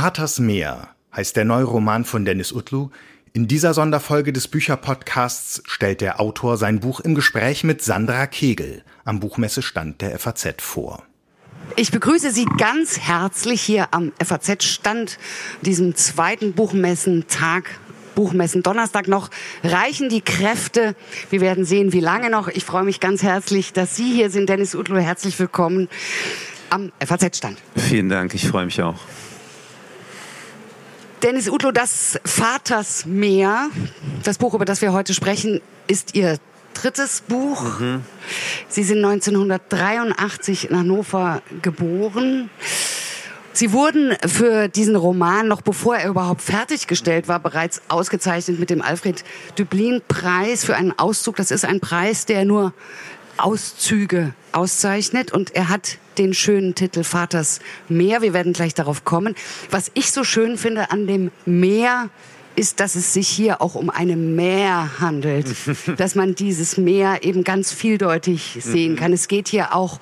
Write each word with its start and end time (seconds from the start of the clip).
Vaters 0.00 0.38
Meer 0.38 0.88
heißt 1.14 1.36
der 1.36 1.44
neue 1.44 1.64
Roman 1.64 2.06
von 2.06 2.24
Dennis 2.24 2.52
Utlu. 2.52 2.88
In 3.34 3.48
dieser 3.48 3.74
Sonderfolge 3.74 4.32
des 4.32 4.48
Bücherpodcasts 4.48 5.62
stellt 5.66 6.00
der 6.00 6.20
Autor 6.20 6.56
sein 6.56 6.80
Buch 6.80 7.00
im 7.00 7.14
Gespräch 7.14 7.64
mit 7.64 7.82
Sandra 7.82 8.26
Kegel 8.26 8.82
am 9.04 9.20
Buchmessestand 9.20 10.00
der 10.00 10.18
FAZ 10.18 10.54
vor. 10.62 11.02
Ich 11.76 11.90
begrüße 11.90 12.30
Sie 12.30 12.46
ganz 12.46 12.98
herzlich 12.98 13.60
hier 13.60 13.88
am 13.90 14.12
FAZ-Stand, 14.24 15.18
diesem 15.60 15.94
zweiten 15.94 16.54
Buchmessentag 16.54 17.68
Buchmessen 18.14 18.62
Donnerstag 18.62 19.06
noch 19.06 19.28
reichen 19.62 20.08
die 20.08 20.22
Kräfte. 20.22 20.96
Wir 21.28 21.42
werden 21.42 21.66
sehen, 21.66 21.92
wie 21.92 22.00
lange 22.00 22.30
noch. 22.30 22.48
Ich 22.48 22.64
freue 22.64 22.84
mich 22.84 23.00
ganz 23.00 23.22
herzlich, 23.22 23.74
dass 23.74 23.96
Sie 23.96 24.10
hier 24.10 24.30
sind. 24.30 24.48
Dennis 24.48 24.74
Utlo, 24.74 24.96
herzlich 24.96 25.38
willkommen 25.38 25.90
am 26.70 26.90
FAZ-Stand. 27.04 27.58
Vielen 27.76 28.08
Dank, 28.08 28.32
ich 28.32 28.48
freue 28.48 28.64
mich 28.64 28.80
auch. 28.80 28.96
Dennis 31.22 31.50
Utlo, 31.50 31.70
das 31.70 32.18
Vatersmeer, 32.24 33.68
das 34.24 34.38
Buch, 34.38 34.54
über 34.54 34.64
das 34.64 34.80
wir 34.80 34.94
heute 34.94 35.12
sprechen, 35.12 35.60
ist 35.86 36.14
Ihr 36.14 36.38
drittes 36.72 37.20
Buch. 37.20 37.78
Mhm. 37.78 38.04
Sie 38.68 38.82
sind 38.84 39.04
1983 39.04 40.70
in 40.70 40.78
Hannover 40.78 41.42
geboren. 41.60 42.48
Sie 43.52 43.72
wurden 43.72 44.16
für 44.26 44.68
diesen 44.68 44.96
Roman, 44.96 45.46
noch 45.46 45.60
bevor 45.60 45.96
er 45.96 46.08
überhaupt 46.08 46.40
fertiggestellt 46.40 47.28
war, 47.28 47.38
bereits 47.38 47.82
ausgezeichnet 47.88 48.58
mit 48.58 48.70
dem 48.70 48.80
Alfred 48.80 49.22
Dublin-Preis 49.56 50.64
für 50.64 50.74
einen 50.74 50.98
Auszug. 50.98 51.36
Das 51.36 51.50
ist 51.50 51.66
ein 51.66 51.80
Preis, 51.80 52.24
der 52.24 52.46
nur 52.46 52.72
Auszüge 53.36 54.34
auszeichnet 54.52 55.32
und 55.32 55.54
er 55.54 55.68
hat 55.68 55.98
den 56.18 56.34
schönen 56.34 56.74
Titel 56.74 57.04
Vaters 57.04 57.60
Meer. 57.88 58.22
Wir 58.22 58.32
werden 58.32 58.52
gleich 58.52 58.74
darauf 58.74 59.04
kommen. 59.04 59.34
Was 59.70 59.90
ich 59.94 60.12
so 60.12 60.24
schön 60.24 60.58
finde 60.58 60.90
an 60.90 61.06
dem 61.06 61.30
Meer 61.46 62.10
ist, 62.56 62.80
dass 62.80 62.94
es 62.94 63.14
sich 63.14 63.28
hier 63.28 63.62
auch 63.62 63.74
um 63.74 63.90
eine 63.90 64.16
Meer 64.16 65.00
handelt, 65.00 65.54
dass 65.96 66.14
man 66.14 66.34
dieses 66.34 66.76
Meer 66.76 67.22
eben 67.22 67.44
ganz 67.44 67.72
vieldeutig 67.72 68.58
sehen 68.60 68.96
kann. 68.96 69.12
Es 69.12 69.28
geht 69.28 69.48
hier 69.48 69.74
auch 69.74 70.00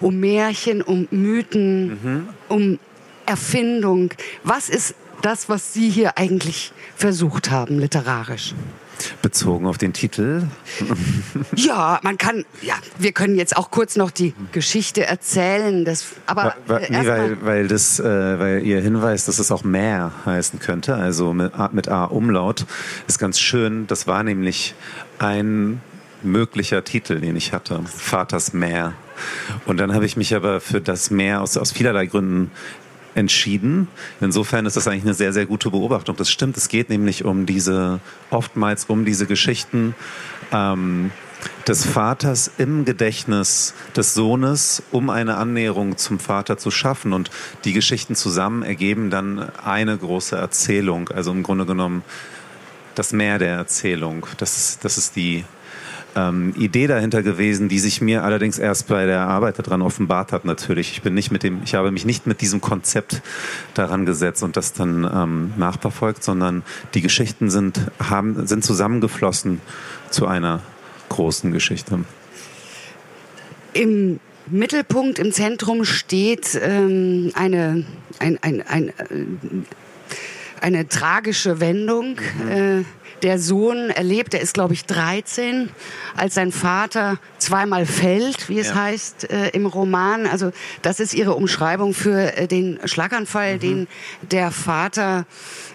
um 0.00 0.20
Märchen, 0.20 0.82
um 0.82 1.08
Mythen, 1.10 1.88
mhm. 1.88 2.28
um 2.48 2.78
Erfindung. 3.26 4.10
Was 4.42 4.68
ist 4.68 4.94
das, 5.22 5.48
was 5.48 5.72
Sie 5.72 5.90
hier 5.90 6.18
eigentlich 6.18 6.72
versucht 6.96 7.50
haben, 7.50 7.78
literarisch? 7.78 8.54
Bezogen 9.22 9.66
auf 9.66 9.78
den 9.78 9.92
Titel? 9.92 10.44
ja, 11.56 12.00
man 12.02 12.18
kann, 12.18 12.44
ja, 12.62 12.74
wir 12.98 13.12
können 13.12 13.36
jetzt 13.36 13.56
auch 13.56 13.70
kurz 13.70 13.96
noch 13.96 14.10
die 14.10 14.34
Geschichte 14.52 15.06
erzählen. 15.06 15.84
Das, 15.84 16.06
aber 16.26 16.54
weil, 16.66 16.82
äh, 16.84 16.90
nee, 16.90 17.06
weil, 17.06 17.44
weil, 17.44 17.68
das, 17.68 18.00
äh, 18.00 18.38
weil 18.38 18.62
Ihr 18.62 18.80
Hinweis, 18.80 19.26
dass 19.26 19.38
es 19.38 19.50
auch 19.50 19.64
mehr 19.64 20.12
heißen 20.24 20.58
könnte, 20.58 20.94
also 20.94 21.32
mit 21.32 21.54
A, 21.54 21.70
mit 21.72 21.88
A 21.88 22.04
Umlaut, 22.04 22.66
ist 23.06 23.18
ganz 23.18 23.38
schön. 23.38 23.86
Das 23.86 24.06
war 24.06 24.22
nämlich 24.22 24.74
ein 25.18 25.80
möglicher 26.22 26.84
Titel, 26.84 27.20
den 27.20 27.36
ich 27.36 27.52
hatte. 27.52 27.80
Vaters 27.84 28.52
Meer. 28.52 28.94
Und 29.66 29.78
dann 29.78 29.94
habe 29.94 30.06
ich 30.06 30.16
mich 30.16 30.34
aber 30.34 30.60
für 30.60 30.80
das 30.80 31.10
Meer 31.10 31.40
aus, 31.40 31.56
aus 31.56 31.72
vielerlei 31.72 32.06
Gründen 32.06 32.50
entschieden. 33.14 33.88
Insofern 34.20 34.66
ist 34.66 34.76
das 34.76 34.88
eigentlich 34.88 35.04
eine 35.04 35.14
sehr, 35.14 35.32
sehr 35.32 35.46
gute 35.46 35.70
Beobachtung. 35.70 36.16
Das 36.16 36.30
stimmt, 36.30 36.56
es 36.56 36.68
geht 36.68 36.90
nämlich 36.90 37.24
um 37.24 37.46
diese, 37.46 38.00
oftmals 38.30 38.86
um 38.86 39.04
diese 39.04 39.26
Geschichten 39.26 39.94
ähm, 40.52 41.10
des 41.66 41.84
Vaters 41.84 42.50
im 42.58 42.84
Gedächtnis 42.84 43.74
des 43.96 44.14
Sohnes, 44.14 44.82
um 44.90 45.10
eine 45.10 45.36
Annäherung 45.36 45.96
zum 45.96 46.18
Vater 46.18 46.56
zu 46.58 46.70
schaffen. 46.70 47.12
Und 47.12 47.30
die 47.64 47.72
Geschichten 47.72 48.14
zusammen 48.14 48.62
ergeben 48.62 49.10
dann 49.10 49.50
eine 49.58 49.96
große 49.96 50.36
Erzählung. 50.36 51.08
Also 51.08 51.30
im 51.30 51.42
Grunde 51.42 51.66
genommen 51.66 52.02
das 52.94 53.12
Meer 53.12 53.38
der 53.38 53.56
Erzählung. 53.56 54.26
Das 54.38 54.78
das 54.80 54.98
ist 54.98 55.16
die, 55.16 55.44
ähm, 56.16 56.54
Idee 56.56 56.86
dahinter 56.86 57.22
gewesen, 57.22 57.68
die 57.68 57.78
sich 57.78 58.00
mir 58.00 58.24
allerdings 58.24 58.58
erst 58.58 58.88
bei 58.88 59.06
der 59.06 59.20
Arbeit 59.20 59.58
daran 59.58 59.82
offenbart 59.82 60.32
hat. 60.32 60.44
Natürlich, 60.44 60.92
ich 60.92 61.02
bin 61.02 61.14
nicht 61.14 61.30
mit 61.30 61.42
dem, 61.42 61.62
ich 61.64 61.74
habe 61.74 61.90
mich 61.90 62.04
nicht 62.04 62.26
mit 62.26 62.40
diesem 62.40 62.60
Konzept 62.60 63.22
daran 63.74 64.06
gesetzt 64.06 64.42
und 64.42 64.56
das 64.56 64.72
dann 64.72 65.04
ähm, 65.04 65.52
nachverfolgt, 65.56 66.22
sondern 66.22 66.62
die 66.94 67.02
Geschichten 67.02 67.50
sind 67.50 67.80
haben 67.98 68.46
sind 68.46 68.64
zusammengeflossen 68.64 69.60
zu 70.10 70.26
einer 70.26 70.60
großen 71.08 71.52
Geschichte. 71.52 72.00
Im 73.72 74.20
Mittelpunkt, 74.46 75.18
im 75.18 75.32
Zentrum 75.32 75.84
steht 75.84 76.58
ähm, 76.62 77.32
eine, 77.34 77.84
ein, 78.18 78.38
ein, 78.42 78.62
ein, 78.62 78.88
äh, 78.88 78.92
eine 80.64 80.88
tragische 80.88 81.60
Wendung. 81.60 82.16
Mhm. 82.42 82.50
Äh, 82.50 82.84
der 83.22 83.38
Sohn 83.38 83.90
erlebt, 83.90 84.34
er 84.34 84.40
ist 84.40 84.54
glaube 84.54 84.74
ich 84.74 84.84
13, 84.84 85.70
als 86.16 86.34
sein 86.34 86.50
Vater 86.52 87.18
zweimal 87.38 87.86
fällt, 87.86 88.50
wie 88.50 88.58
es 88.58 88.68
ja. 88.68 88.74
heißt 88.74 89.30
äh, 89.30 89.48
im 89.50 89.66
Roman. 89.66 90.26
Also 90.26 90.50
das 90.82 90.98
ist 91.00 91.14
ihre 91.14 91.34
Umschreibung 91.34 91.94
für 91.94 92.36
äh, 92.36 92.46
den 92.46 92.78
Schlaganfall, 92.84 93.54
mhm. 93.54 93.60
den 93.60 93.88
der 94.30 94.50
Vater 94.50 95.24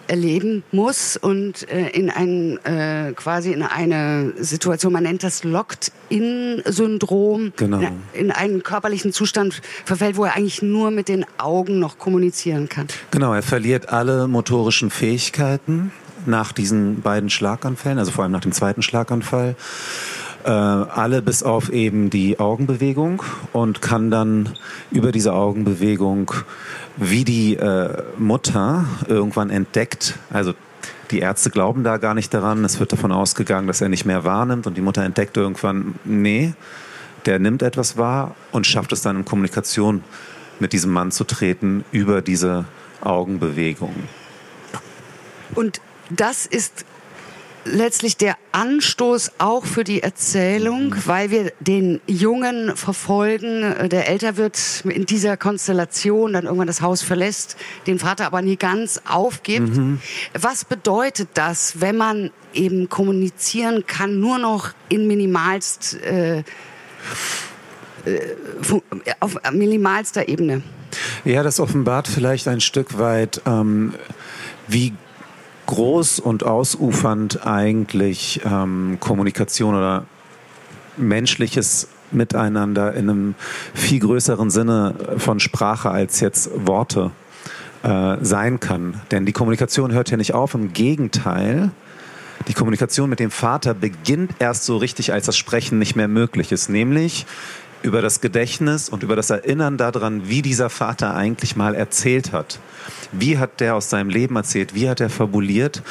erleben 0.07 0.61
muss 0.71 1.17
und 1.17 1.67
äh, 1.69 1.89
in 1.89 2.09
ein 2.09 2.57
äh, 2.65 3.11
quasi 3.13 3.51
in 3.51 3.63
eine 3.63 4.33
Situation, 4.37 4.93
man 4.93 5.03
nennt 5.03 5.21
das 5.23 5.43
Locked-in-Syndrom, 5.43 7.53
genau. 7.55 7.79
in, 7.79 8.01
in 8.13 8.31
einen 8.31 8.63
körperlichen 8.63 9.13
Zustand 9.13 9.61
verfällt, 9.85 10.17
wo 10.17 10.25
er 10.25 10.35
eigentlich 10.35 10.63
nur 10.63 10.91
mit 10.91 11.07
den 11.09 11.25
Augen 11.37 11.79
noch 11.79 11.97
kommunizieren 11.99 12.69
kann. 12.69 12.87
Genau, 13.11 13.33
er 13.33 13.43
verliert 13.43 13.89
alle 13.89 14.27
motorischen 14.27 14.78
Fähigkeiten 14.89 15.91
nach 16.25 16.51
diesen 16.51 17.01
beiden 17.01 17.29
Schlaganfällen, 17.29 17.99
also 17.99 18.11
vor 18.11 18.23
allem 18.23 18.31
nach 18.31 18.41
dem 18.41 18.51
zweiten 18.51 18.81
Schlaganfall. 18.81 19.55
Äh, 20.45 20.49
alle 20.49 21.21
bis 21.21 21.43
auf 21.43 21.69
eben 21.69 22.09
die 22.09 22.39
Augenbewegung 22.39 23.21
und 23.51 23.81
kann 23.81 24.09
dann 24.09 24.53
über 24.89 25.11
diese 25.11 25.33
Augenbewegung, 25.33 26.31
wie 26.95 27.25
die 27.25 27.57
äh, 27.57 28.03
Mutter 28.17 28.85
irgendwann 29.07 29.49
entdeckt, 29.49 30.17
also 30.31 30.53
die 31.11 31.19
Ärzte 31.19 31.49
glauben 31.49 31.83
da 31.83 31.97
gar 31.97 32.13
nicht 32.13 32.33
daran, 32.33 32.63
es 32.63 32.79
wird 32.79 32.93
davon 32.93 33.11
ausgegangen, 33.11 33.67
dass 33.67 33.81
er 33.81 33.89
nicht 33.89 34.05
mehr 34.05 34.23
wahrnimmt 34.23 34.65
und 34.65 34.77
die 34.77 34.81
Mutter 34.81 35.03
entdeckt 35.03 35.35
irgendwann, 35.35 35.95
nee, 36.05 36.53
der 37.25 37.39
nimmt 37.39 37.61
etwas 37.61 37.97
wahr 37.97 38.35
und 38.51 38.65
schafft 38.65 38.93
es 38.93 39.01
dann 39.01 39.17
in 39.17 39.25
Kommunikation 39.25 40.03
mit 40.59 40.71
diesem 40.71 40.91
Mann 40.91 41.11
zu 41.11 41.25
treten 41.25 41.83
über 41.91 42.21
diese 42.21 42.65
Augenbewegung. 43.01 43.93
Und 45.55 45.81
das 46.09 46.45
ist 46.45 46.85
letztlich 47.65 48.17
der 48.17 48.35
Anstoß 48.51 49.33
auch 49.37 49.65
für 49.65 49.83
die 49.83 50.01
Erzählung, 50.01 50.95
weil 51.05 51.31
wir 51.31 51.51
den 51.59 52.01
Jungen 52.07 52.75
verfolgen, 52.75 53.89
der 53.89 54.07
älter 54.07 54.37
wird 54.37 54.83
in 54.85 55.05
dieser 55.05 55.37
Konstellation, 55.37 56.33
dann 56.33 56.45
irgendwann 56.45 56.67
das 56.67 56.81
Haus 56.81 57.01
verlässt, 57.01 57.57
den 57.87 57.99
Vater 57.99 58.25
aber 58.25 58.41
nie 58.41 58.55
ganz 58.55 59.01
aufgibt. 59.07 59.75
Mhm. 59.75 59.99
Was 60.33 60.65
bedeutet 60.65 61.29
das, 61.33 61.81
wenn 61.81 61.97
man 61.97 62.31
eben 62.53 62.89
kommunizieren 62.89 63.85
kann, 63.85 64.19
nur 64.19 64.39
noch 64.39 64.71
in 64.89 65.07
minimalst 65.07 66.01
äh, 66.01 66.39
äh 66.39 66.43
auf 69.19 69.37
minimalster 69.51 70.27
Ebene? 70.27 70.61
Ja, 71.23 71.43
das 71.43 71.59
offenbart 71.59 72.07
vielleicht 72.07 72.47
ein 72.47 72.61
Stück 72.61 72.97
weit, 72.97 73.41
ähm, 73.45 73.93
wie 74.67 74.93
groß 75.69 76.19
und 76.19 76.43
ausufernd 76.43 77.45
eigentlich 77.45 78.41
ähm, 78.43 78.97
Kommunikation 78.99 79.75
oder 79.75 80.05
menschliches 80.97 81.89
Miteinander 82.11 82.95
in 82.95 83.07
einem 83.07 83.35
viel 83.75 83.99
größeren 83.99 84.49
Sinne 84.49 84.95
von 85.17 85.39
Sprache 85.39 85.91
als 85.91 86.21
jetzt 86.21 86.49
Worte 86.65 87.11
äh, 87.83 88.17
sein 88.21 88.59
kann. 88.59 88.99
Denn 89.11 89.27
die 89.27 89.31
Kommunikation 89.31 89.91
hört 89.91 90.09
ja 90.09 90.17
nicht 90.17 90.33
auf, 90.33 90.55
im 90.55 90.73
Gegenteil. 90.73 91.69
Die 92.47 92.53
Kommunikation 92.53 93.07
mit 93.07 93.19
dem 93.19 93.29
Vater 93.29 93.75
beginnt 93.75 94.31
erst 94.39 94.65
so 94.65 94.77
richtig, 94.77 95.13
als 95.13 95.27
das 95.27 95.37
Sprechen 95.37 95.77
nicht 95.77 95.95
mehr 95.95 96.07
möglich 96.07 96.51
ist. 96.51 96.69
Nämlich 96.69 97.27
über 97.81 98.01
das 98.01 98.21
Gedächtnis 98.21 98.89
und 98.89 99.03
über 99.03 99.15
das 99.15 99.29
Erinnern 99.29 99.77
daran, 99.77 100.27
wie 100.27 100.41
dieser 100.41 100.69
Vater 100.69 101.15
eigentlich 101.15 101.55
mal 101.55 101.75
erzählt 101.75 102.31
hat. 102.33 102.59
Wie 103.11 103.37
hat 103.37 103.59
der 103.59 103.75
aus 103.75 103.89
seinem 103.89 104.09
Leben 104.09 104.35
erzählt? 104.35 104.75
Wie 104.75 104.89
hat 104.89 104.99
er 104.99 105.09
fabuliert? 105.09 105.81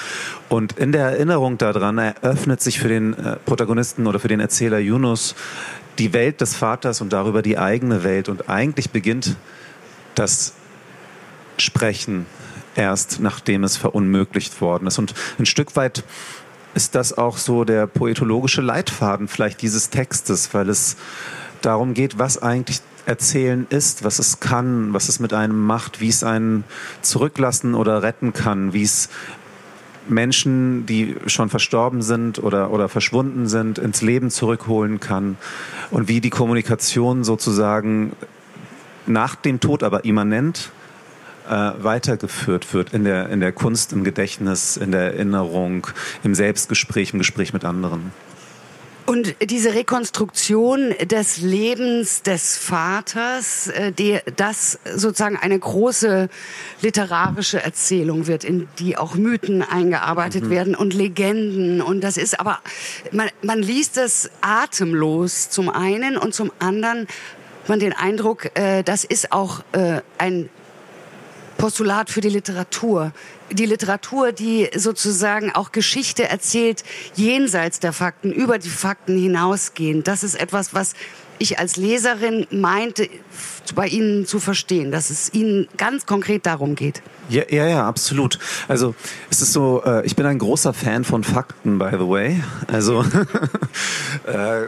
Und 0.48 0.78
in 0.78 0.92
der 0.92 1.06
Erinnerung 1.06 1.58
daran 1.58 1.98
eröffnet 1.98 2.60
sich 2.60 2.78
für 2.78 2.88
den 2.88 3.14
äh, 3.14 3.36
Protagonisten 3.36 4.06
oder 4.06 4.20
für 4.20 4.28
den 4.28 4.40
Erzähler 4.40 4.78
Yunus 4.78 5.34
die 5.98 6.12
Welt 6.12 6.40
des 6.40 6.54
Vaters 6.54 7.00
und 7.00 7.12
darüber 7.12 7.42
die 7.42 7.58
eigene 7.58 8.04
Welt. 8.04 8.28
Und 8.28 8.48
eigentlich 8.48 8.90
beginnt 8.90 9.36
das 10.14 10.52
Sprechen 11.56 12.26
erst, 12.76 13.20
nachdem 13.20 13.64
es 13.64 13.76
verunmöglicht 13.76 14.60
worden 14.60 14.86
ist. 14.86 14.98
Und 14.98 15.14
ein 15.38 15.46
Stück 15.46 15.74
weit 15.74 16.04
ist 16.74 16.94
das 16.94 17.16
auch 17.16 17.38
so 17.38 17.64
der 17.64 17.86
poetologische 17.86 18.60
Leitfaden 18.60 19.26
vielleicht 19.26 19.62
dieses 19.62 19.90
Textes, 19.90 20.54
weil 20.54 20.68
es 20.68 20.96
darum 21.62 21.94
geht, 21.94 22.18
was 22.18 22.40
eigentlich 22.40 22.80
Erzählen 23.06 23.66
ist, 23.70 24.04
was 24.04 24.18
es 24.18 24.38
kann, 24.38 24.92
was 24.92 25.08
es 25.08 25.18
mit 25.18 25.32
einem 25.32 25.64
macht, 25.64 26.02
wie 26.02 26.10
es 26.10 26.22
einen 26.22 26.64
zurücklassen 27.00 27.74
oder 27.74 28.02
retten 28.02 28.34
kann, 28.34 28.74
wie 28.74 28.82
es 28.82 29.08
Menschen, 30.08 30.84
die 30.84 31.16
schon 31.26 31.48
verstorben 31.48 32.02
sind 32.02 32.38
oder, 32.38 32.70
oder 32.70 32.88
verschwunden 32.90 33.48
sind, 33.48 33.78
ins 33.78 34.02
Leben 34.02 34.30
zurückholen 34.30 35.00
kann 35.00 35.38
und 35.90 36.08
wie 36.08 36.20
die 36.20 36.30
Kommunikation 36.30 37.24
sozusagen 37.24 38.12
nach 39.06 39.34
dem 39.34 39.60
Tod 39.60 39.82
aber 39.82 40.04
immanent 40.04 40.70
äh, 41.48 41.72
weitergeführt 41.78 42.74
wird 42.74 42.92
in 42.92 43.04
der, 43.04 43.30
in 43.30 43.40
der 43.40 43.52
Kunst, 43.52 43.92
im 43.92 44.04
Gedächtnis, 44.04 44.76
in 44.76 44.92
der 44.92 45.14
Erinnerung, 45.14 45.86
im 46.22 46.34
Selbstgespräch, 46.34 47.14
im 47.14 47.18
Gespräch 47.18 47.52
mit 47.54 47.64
anderen. 47.64 48.12
Und 49.08 49.36
diese 49.40 49.72
Rekonstruktion 49.72 50.90
des 51.00 51.38
Lebens 51.38 52.20
des 52.20 52.58
Vaters, 52.58 53.68
äh, 53.68 53.90
die, 53.90 54.18
das 54.36 54.78
sozusagen 54.84 55.38
eine 55.38 55.58
große 55.58 56.28
literarische 56.82 57.62
Erzählung 57.62 58.26
wird, 58.26 58.44
in 58.44 58.68
die 58.78 58.98
auch 58.98 59.14
Mythen 59.14 59.62
eingearbeitet 59.62 60.44
mhm. 60.44 60.50
werden 60.50 60.74
und 60.74 60.92
Legenden. 60.92 61.80
Und 61.80 62.02
das 62.02 62.18
ist 62.18 62.38
aber, 62.38 62.58
man, 63.10 63.30
man 63.40 63.62
liest 63.62 63.96
es 63.96 64.30
atemlos 64.42 65.48
zum 65.48 65.70
einen 65.70 66.18
und 66.18 66.34
zum 66.34 66.52
anderen 66.58 67.06
man 67.66 67.80
den 67.80 67.94
Eindruck, 67.94 68.58
äh, 68.58 68.82
das 68.82 69.04
ist 69.04 69.32
auch 69.32 69.60
äh, 69.72 70.02
ein 70.18 70.50
Postulat 71.58 72.08
für 72.08 72.22
die 72.22 72.30
Literatur. 72.30 73.12
Die 73.50 73.66
Literatur, 73.66 74.32
die 74.32 74.70
sozusagen 74.74 75.52
auch 75.54 75.72
Geschichte 75.72 76.28
erzählt, 76.28 76.84
jenseits 77.14 77.80
der 77.80 77.92
Fakten, 77.92 78.32
über 78.32 78.58
die 78.58 78.70
Fakten 78.70 79.18
hinausgehend. 79.18 80.06
Das 80.06 80.22
ist 80.22 80.36
etwas, 80.36 80.72
was 80.72 80.94
ich 81.38 81.58
als 81.58 81.76
Leserin 81.76 82.46
meinte, 82.50 83.08
bei 83.74 83.86
Ihnen 83.86 84.26
zu 84.26 84.40
verstehen, 84.40 84.90
dass 84.90 85.10
es 85.10 85.32
Ihnen 85.32 85.68
ganz 85.76 86.06
konkret 86.06 86.46
darum 86.46 86.74
geht. 86.74 87.02
Ja, 87.28 87.42
ja, 87.50 87.66
ja, 87.66 87.86
absolut. 87.86 88.38
Also 88.68 88.94
es 89.30 89.42
ist 89.42 89.52
so, 89.52 89.82
äh, 89.84 90.04
ich 90.06 90.16
bin 90.16 90.24
ein 90.24 90.38
großer 90.38 90.72
Fan 90.72 91.04
von 91.04 91.24
Fakten, 91.24 91.78
by 91.78 91.90
the 91.92 92.08
way. 92.08 92.42
Also 92.66 93.02
äh, 94.26 94.62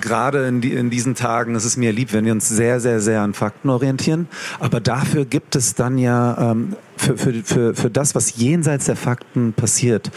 gerade 0.00 0.46
in, 0.46 0.60
die, 0.60 0.72
in 0.74 0.90
diesen 0.90 1.16
Tagen 1.16 1.56
ist 1.56 1.64
es 1.64 1.76
mir 1.76 1.92
lieb, 1.92 2.12
wenn 2.12 2.24
wir 2.24 2.32
uns 2.32 2.48
sehr, 2.48 2.78
sehr, 2.78 3.00
sehr 3.00 3.22
an 3.22 3.34
Fakten 3.34 3.68
orientieren. 3.68 4.28
Aber 4.60 4.78
dafür 4.78 5.24
gibt 5.24 5.56
es 5.56 5.74
dann 5.74 5.98
ja 5.98 6.52
ähm, 6.52 6.76
für, 6.96 7.16
für, 7.16 7.32
für, 7.42 7.74
für 7.74 7.90
das, 7.90 8.14
was 8.14 8.36
jenseits 8.36 8.84
der 8.84 8.96
Fakten 8.96 9.52
passiert, 9.52 10.12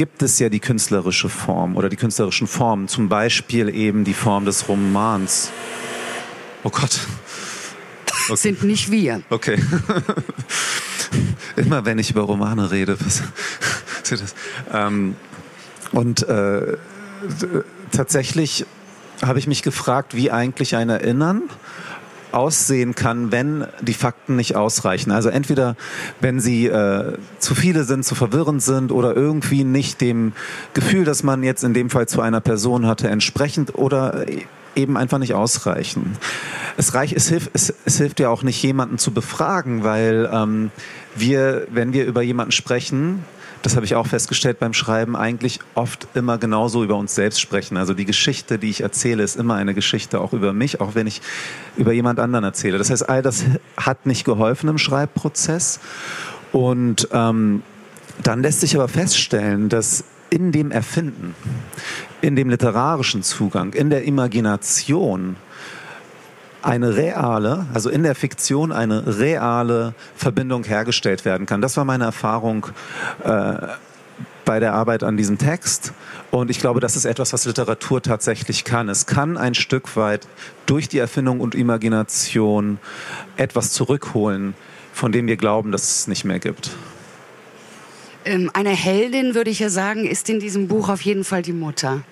gibt 0.00 0.22
es 0.22 0.38
ja 0.38 0.48
die 0.48 0.60
künstlerische 0.60 1.28
Form 1.28 1.76
oder 1.76 1.90
die 1.90 1.96
künstlerischen 1.96 2.46
Formen, 2.46 2.88
zum 2.88 3.10
Beispiel 3.10 3.68
eben 3.68 4.04
die 4.04 4.14
Form 4.14 4.46
des 4.46 4.66
Romans. 4.66 5.52
Oh 6.64 6.70
Gott. 6.70 7.00
Okay. 8.24 8.34
Sind 8.36 8.64
nicht 8.64 8.90
wir. 8.90 9.20
Okay. 9.28 9.62
Immer 11.56 11.84
wenn 11.84 11.98
ich 11.98 12.12
über 12.12 12.22
Romane 12.22 12.70
rede, 12.70 12.96
was, 12.98 13.22
das? 14.08 14.34
Ähm, 14.72 15.16
und 15.92 16.26
äh, 16.26 16.78
tatsächlich 17.92 18.64
habe 19.20 19.38
ich 19.38 19.46
mich 19.46 19.62
gefragt, 19.62 20.16
wie 20.16 20.30
eigentlich 20.30 20.76
ein 20.76 20.88
Erinnern 20.88 21.42
aussehen 22.32 22.94
kann, 22.94 23.32
wenn 23.32 23.66
die 23.80 23.94
Fakten 23.94 24.36
nicht 24.36 24.56
ausreichen. 24.56 25.10
Also 25.10 25.28
entweder, 25.28 25.76
wenn 26.20 26.40
sie 26.40 26.66
äh, 26.66 27.14
zu 27.38 27.54
viele 27.54 27.84
sind, 27.84 28.04
zu 28.04 28.14
verwirrend 28.14 28.62
sind 28.62 28.92
oder 28.92 29.16
irgendwie 29.16 29.64
nicht 29.64 30.00
dem 30.00 30.32
Gefühl, 30.74 31.04
das 31.04 31.22
man 31.22 31.42
jetzt 31.42 31.64
in 31.64 31.74
dem 31.74 31.90
Fall 31.90 32.08
zu 32.08 32.20
einer 32.20 32.40
Person 32.40 32.86
hatte, 32.86 33.08
entsprechend 33.08 33.74
oder 33.74 34.26
eben 34.76 34.96
einfach 34.96 35.18
nicht 35.18 35.34
ausreichen. 35.34 36.16
Es, 36.76 36.94
reich, 36.94 37.12
es, 37.12 37.28
hilft, 37.28 37.50
es, 37.54 37.74
es 37.84 37.98
hilft 37.98 38.20
ja 38.20 38.28
auch 38.28 38.42
nicht, 38.42 38.62
jemanden 38.62 38.98
zu 38.98 39.12
befragen, 39.12 39.84
weil 39.84 40.30
ähm, 40.32 40.70
wir, 41.16 41.66
wenn 41.70 41.92
wir 41.92 42.06
über 42.06 42.22
jemanden 42.22 42.52
sprechen, 42.52 43.24
das 43.62 43.76
habe 43.76 43.84
ich 43.84 43.94
auch 43.94 44.06
festgestellt 44.06 44.58
beim 44.58 44.72
Schreiben, 44.72 45.16
eigentlich 45.16 45.60
oft 45.74 46.08
immer 46.14 46.38
genauso 46.38 46.82
über 46.82 46.96
uns 46.96 47.14
selbst 47.14 47.40
sprechen. 47.40 47.76
Also 47.76 47.94
die 47.94 48.06
Geschichte, 48.06 48.58
die 48.58 48.70
ich 48.70 48.80
erzähle, 48.82 49.22
ist 49.22 49.36
immer 49.36 49.54
eine 49.56 49.74
Geschichte 49.74 50.20
auch 50.20 50.32
über 50.32 50.52
mich, 50.52 50.80
auch 50.80 50.94
wenn 50.94 51.06
ich 51.06 51.20
über 51.76 51.92
jemand 51.92 52.20
anderen 52.20 52.44
erzähle. 52.44 52.78
Das 52.78 52.90
heißt, 52.90 53.08
all 53.08 53.22
das 53.22 53.44
hat 53.76 54.06
nicht 54.06 54.24
geholfen 54.24 54.68
im 54.68 54.78
Schreibprozess. 54.78 55.80
Und 56.52 57.08
ähm, 57.12 57.62
dann 58.22 58.42
lässt 58.42 58.60
sich 58.60 58.74
aber 58.74 58.88
feststellen, 58.88 59.68
dass 59.68 60.04
in 60.30 60.52
dem 60.52 60.70
Erfinden, 60.70 61.34
in 62.20 62.36
dem 62.36 62.50
literarischen 62.50 63.22
Zugang, 63.22 63.72
in 63.72 63.90
der 63.90 64.04
Imagination, 64.04 65.36
eine 66.62 66.96
reale, 66.96 67.66
also 67.72 67.90
in 67.90 68.02
der 68.02 68.14
Fiktion 68.14 68.72
eine 68.72 69.18
reale 69.18 69.94
Verbindung 70.16 70.64
hergestellt 70.64 71.24
werden 71.24 71.46
kann. 71.46 71.60
Das 71.60 71.76
war 71.76 71.84
meine 71.84 72.04
Erfahrung 72.04 72.66
äh, 73.24 73.54
bei 74.44 74.60
der 74.60 74.74
Arbeit 74.74 75.02
an 75.02 75.16
diesem 75.16 75.38
Text. 75.38 75.92
Und 76.30 76.50
ich 76.50 76.58
glaube, 76.58 76.80
das 76.80 76.96
ist 76.96 77.04
etwas, 77.04 77.32
was 77.32 77.44
Literatur 77.44 78.02
tatsächlich 78.02 78.64
kann. 78.64 78.88
Es 78.88 79.06
kann 79.06 79.36
ein 79.36 79.54
Stück 79.54 79.96
weit 79.96 80.26
durch 80.66 80.88
die 80.88 80.98
Erfindung 80.98 81.40
und 81.40 81.54
Imagination 81.54 82.78
etwas 83.36 83.72
zurückholen, 83.72 84.54
von 84.92 85.12
dem 85.12 85.26
wir 85.26 85.36
glauben, 85.36 85.72
dass 85.72 85.82
es 85.84 86.06
nicht 86.08 86.24
mehr 86.24 86.38
gibt. 86.38 86.70
Ähm, 88.24 88.50
eine 88.52 88.70
Heldin, 88.70 89.34
würde 89.34 89.50
ich 89.50 89.60
ja 89.60 89.70
sagen, 89.70 90.04
ist 90.04 90.28
in 90.28 90.40
diesem 90.40 90.68
Buch 90.68 90.88
auf 90.88 91.00
jeden 91.02 91.24
Fall 91.24 91.42
die 91.42 91.52
Mutter. 91.52 92.02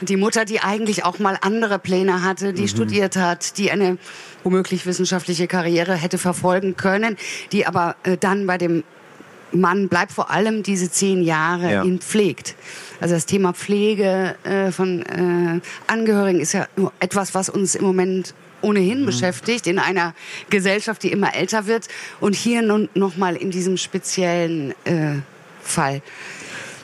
Die 0.00 0.16
Mutter, 0.16 0.44
die 0.44 0.60
eigentlich 0.60 1.04
auch 1.04 1.18
mal 1.18 1.36
andere 1.40 1.78
Pläne 1.78 2.22
hatte, 2.22 2.52
die 2.52 2.62
mhm. 2.62 2.68
studiert 2.68 3.16
hat, 3.16 3.58
die 3.58 3.70
eine 3.70 3.98
womöglich 4.44 4.86
wissenschaftliche 4.86 5.46
Karriere 5.46 5.94
hätte 5.94 6.18
verfolgen 6.18 6.76
können, 6.76 7.16
die 7.52 7.66
aber 7.66 7.96
äh, 8.04 8.16
dann 8.16 8.46
bei 8.46 8.58
dem 8.58 8.84
Mann 9.52 9.88
bleibt 9.88 10.12
vor 10.12 10.30
allem 10.30 10.62
diese 10.62 10.90
zehn 10.90 11.22
Jahre 11.22 11.72
ja. 11.72 11.84
ihn 11.84 11.98
pflegt. 11.98 12.54
Also 13.00 13.14
das 13.14 13.26
Thema 13.26 13.52
Pflege 13.52 14.36
äh, 14.44 14.70
von 14.70 15.02
äh, 15.02 15.60
Angehörigen 15.86 16.40
ist 16.40 16.52
ja 16.52 16.66
etwas, 17.00 17.34
was 17.34 17.48
uns 17.48 17.74
im 17.74 17.84
Moment 17.84 18.34
ohnehin 18.62 19.02
mhm. 19.02 19.06
beschäftigt 19.06 19.66
in 19.66 19.78
einer 19.78 20.14
Gesellschaft, 20.50 21.02
die 21.02 21.12
immer 21.12 21.34
älter 21.34 21.66
wird 21.66 21.88
und 22.20 22.34
hier 22.34 22.62
nun 22.62 22.88
noch 22.94 23.16
mal 23.16 23.36
in 23.36 23.50
diesem 23.50 23.76
speziellen 23.76 24.72
äh, 24.84 25.20
Fall. 25.62 26.02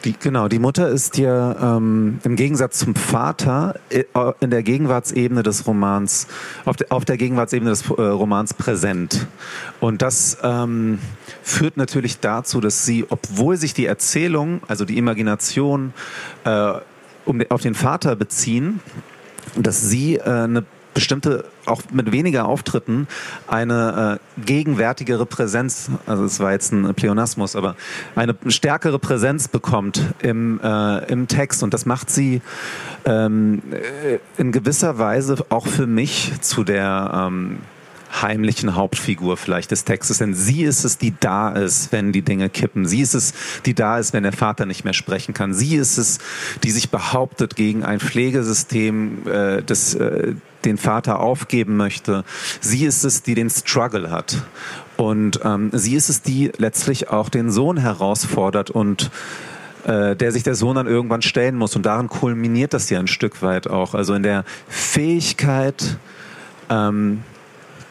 Die, 0.07 0.15
genau, 0.17 0.47
die 0.47 0.61
Mutter 0.61 0.89
ist 0.89 1.19
ja 1.19 1.77
ähm, 1.77 2.21
im 2.23 2.37
Gegensatz 2.37 2.79
zum 2.79 2.95
Vater 2.95 3.75
äh, 3.89 4.05
in 4.39 4.51
der 4.51 4.63
Gegenwartsebene 4.63 5.43
des 5.43 5.67
Romans, 5.67 6.29
auf, 6.65 6.77
de, 6.77 6.91
auf 6.91 7.05
der 7.05 7.17
Gegenwartsebene 7.17 7.71
des 7.71 7.91
äh, 7.91 8.03
Romans 8.03 8.55
präsent. 8.55 9.27
Und 9.81 10.03
das 10.03 10.39
ähm, 10.45 11.01
führt 11.43 11.77
natürlich 11.77 12.21
dazu, 12.21 12.61
dass 12.61 12.87
sie, 12.87 13.05
obwohl 13.09 13.57
sich 13.57 13.75
die 13.75 13.87
Erzählung, 13.87 14.61
also 14.69 14.85
die 14.85 14.97
Imagination, 14.97 15.93
äh, 16.45 16.75
um, 17.25 17.43
auf 17.49 17.63
den 17.63 17.75
Vater 17.75 18.15
beziehen, 18.15 18.79
dass 19.57 19.81
sie 19.91 20.19
äh, 20.19 20.23
eine 20.23 20.65
bestimmte, 20.97 21.45
auch 21.67 21.83
mit 21.93 22.11
weniger 22.11 22.47
Auftritten, 22.47 23.07
eine 23.47 24.19
äh, 24.19 24.41
gegenwärtigere 24.47 25.27
Präsenz, 25.27 25.91
also 26.07 26.25
es 26.25 26.41
war 26.41 26.53
jetzt 26.53 26.73
ein 26.73 26.95
Pleonasmus, 26.95 27.55
aber 27.55 27.77
eine 28.15 28.35
stärkere 28.47 28.99
Präsenz 28.99 29.47
bekommt 29.47 30.03
im, 30.21 30.59
äh, 30.65 31.05
im 31.13 31.29
Text. 31.29 31.63
Und 31.63 31.75
das 31.75 31.85
macht 31.85 32.09
sie 32.09 32.41
ähm, 33.05 33.63
äh, 33.71 34.19
in 34.41 34.53
gewisser 34.53 34.99
Weise 34.99 35.37
auch 35.51 35.67
für 35.67 35.87
mich 35.87 36.33
zu 36.41 36.65
der 36.65 37.29
ähm, 37.29 37.59
heimlichen 38.23 38.75
Hauptfigur 38.75 39.37
vielleicht 39.37 39.71
des 39.71 39.85
Textes, 39.85 40.19
denn 40.19 40.35
sie 40.35 40.63
ist 40.65 40.85
es, 40.85 40.99
die 40.99 41.15
da 41.19 41.51
ist, 41.51 41.93
wenn 41.93 42.13
die 42.13 42.23
Dinge 42.23 42.49
kippen. 42.49 42.87
Sie 42.87 43.01
ist 43.01 43.15
es, 43.15 43.35
die 43.65 43.75
da 43.75 43.99
ist, 43.99 44.13
wenn 44.13 44.23
der 44.23 44.33
Vater 44.33 44.67
nicht 44.67 44.85
mehr 44.85 44.95
sprechen 44.95 45.35
kann. 45.35 45.55
Sie 45.55 45.77
ist 45.77 45.99
es, 45.99 46.19
die 46.65 46.71
sich 46.71 46.91
behauptet 46.91 47.57
gegen 47.57 47.85
ein 47.85 48.01
Pflegesystem, 48.01 49.27
äh, 49.27 49.63
das 49.63 49.95
äh, 49.95 50.35
den 50.65 50.79
Vater 50.79 51.21
aufgeben 51.21 51.77
möchte. 51.77 52.25
Sie 52.61 52.85
ist 52.85 53.05
es, 53.05 53.23
die 53.23 53.35
den 53.35 53.51
Struggle 53.51 54.11
hat. 54.11 54.43
Und 54.97 55.41
ähm, 55.45 55.71
sie 55.73 55.95
ist 55.95 56.09
es, 56.09 56.23
die 56.23 56.51
letztlich 56.57 57.09
auch 57.11 57.29
den 57.29 57.51
Sohn 57.51 57.77
herausfordert 57.77 58.71
und 58.71 59.11
äh, 59.87 60.17
der 60.17 60.33
sich 60.33 60.43
der 60.43 60.55
Sohn 60.55 60.75
dann 60.75 60.87
irgendwann 60.87 61.23
stellen 61.23 61.57
muss. 61.57 61.77
Und 61.77 61.87
darin 61.87 62.09
kulminiert 62.09 62.75
das 62.75 62.91
ja 62.91 62.99
ein 62.99 63.07
Stück 63.07 63.43
weit 63.43 63.69
auch. 63.69 63.95
Also 63.95 64.15
in 64.15 64.23
der 64.23 64.45
Fähigkeit, 64.69 65.99
ähm, 66.69 67.23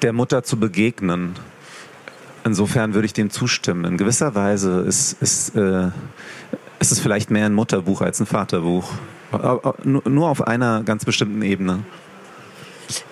der 0.05 0.13
Mutter 0.13 0.43
zu 0.43 0.57
begegnen. 0.57 1.33
Insofern 2.43 2.93
würde 2.93 3.07
ich 3.07 3.13
dem 3.13 3.31
zustimmen. 3.31 3.85
In 3.85 3.97
gewisser 3.97 4.35
Weise 4.35 4.81
ist, 4.81 5.19
ist, 5.19 5.55
äh, 5.55 5.87
ist 6.79 6.91
es 6.91 6.99
vielleicht 6.99 7.31
mehr 7.31 7.47
ein 7.47 7.55
Mutterbuch 7.55 8.01
als 8.01 8.19
ein 8.19 8.27
Vaterbuch. 8.27 8.87
Nur 9.83 10.29
auf 10.29 10.45
einer 10.45 10.83
ganz 10.83 11.05
bestimmten 11.05 11.41
Ebene. 11.41 11.79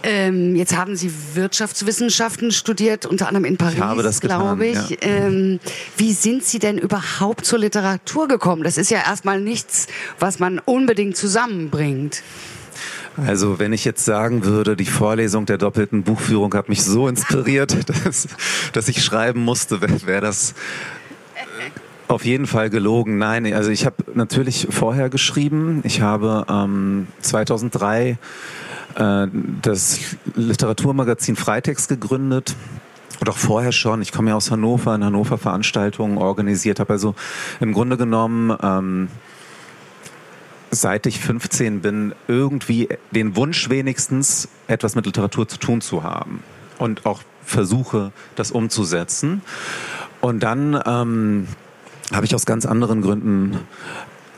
Ähm, 0.04 0.56
jetzt 0.56 0.78
haben 0.78 0.96
Sie 0.96 1.12
Wirtschaftswissenschaften 1.34 2.52
studiert, 2.52 3.08
unter 3.08 3.28
anderem 3.28 3.46
in 3.46 3.58
Paris, 3.58 4.20
glaube 4.20 4.68
ich. 4.68 4.90
Ja. 4.92 4.98
Ähm, 5.02 5.60
wie 5.98 6.14
sind 6.14 6.44
Sie 6.44 6.60
denn 6.60 6.78
überhaupt 6.78 7.48
zur 7.48 7.58
Literatur 7.58 8.28
gekommen? 8.28 8.64
Das 8.64 8.78
ist 8.78 8.92
ja 8.92 9.00
erstmal 9.00 9.42
nichts, 9.42 9.88
was 10.20 10.38
man 10.38 10.60
unbedingt 10.60 11.18
zusammenbringt. 11.18 12.22
Also 13.18 13.60
wenn 13.60 13.74
ich 13.74 13.86
jetzt 13.86 14.06
sagen 14.06 14.44
würde, 14.44 14.76
die 14.76 14.86
Vorlesung 14.86 15.46
der 15.46 15.58
doppelten 15.58 16.04
Buchführung 16.04 16.54
hat 16.56 16.70
mich 16.70 16.84
so 16.84 17.08
inspiriert, 17.08 17.78
dass, 18.06 18.28
dass 18.74 18.88
ich 18.88 19.04
schreiben 19.04 19.44
musste, 19.44 19.82
wäre 19.82 20.06
wär 20.06 20.22
das 20.22 20.56
auf 22.08 22.26
jeden 22.26 22.48
Fall 22.48 22.70
gelogen. 22.70 23.18
Nein, 23.18 23.52
also 23.54 23.70
ich 23.70 23.86
habe 23.86 23.98
natürlich 24.14 24.68
vorher 24.70 25.10
geschrieben. 25.10 25.82
Ich 25.84 26.02
habe 26.02 26.46
ähm, 26.50 27.08
2003 27.22 28.18
äh, 28.96 29.28
das 29.62 30.00
Literaturmagazin 30.36 31.36
Freitext 31.36 31.90
gegründet. 31.90 32.56
Und 33.20 33.30
auch 33.30 33.38
vorher 33.38 33.72
schon. 33.72 34.02
Ich 34.02 34.12
komme 34.12 34.32
ja 34.32 34.36
aus 34.36 34.52
Hannover, 34.52 34.94
in 34.96 35.04
Hannover 35.04 35.38
Veranstaltungen 35.38 36.18
organisiert 36.18 36.80
habe. 36.80 36.94
Also 36.94 37.16
im 37.62 37.72
Grunde 37.72 37.96
genommen 37.96 38.56
ähm, 38.62 39.08
seit 40.82 41.06
ich 41.06 41.20
15 41.20 41.82
bin, 41.82 42.14
irgendwie 42.28 42.90
den 43.12 43.36
Wunsch 43.36 43.70
wenigstens, 43.70 44.50
etwas 44.68 44.96
mit 44.96 45.06
Literatur 45.06 45.48
zu 45.48 45.58
tun 45.58 45.82
zu 45.82 46.04
haben. 46.04 46.44
Und 46.78 47.06
auch 47.06 47.22
versuche, 47.46 48.12
das 48.36 48.52
umzusetzen. 48.52 49.42
Und 50.22 50.42
dann 50.42 50.80
ähm, 50.86 51.48
habe 52.14 52.26
ich 52.26 52.36
aus 52.36 52.46
ganz 52.46 52.66
anderen 52.66 53.02
Gründen 53.02 53.60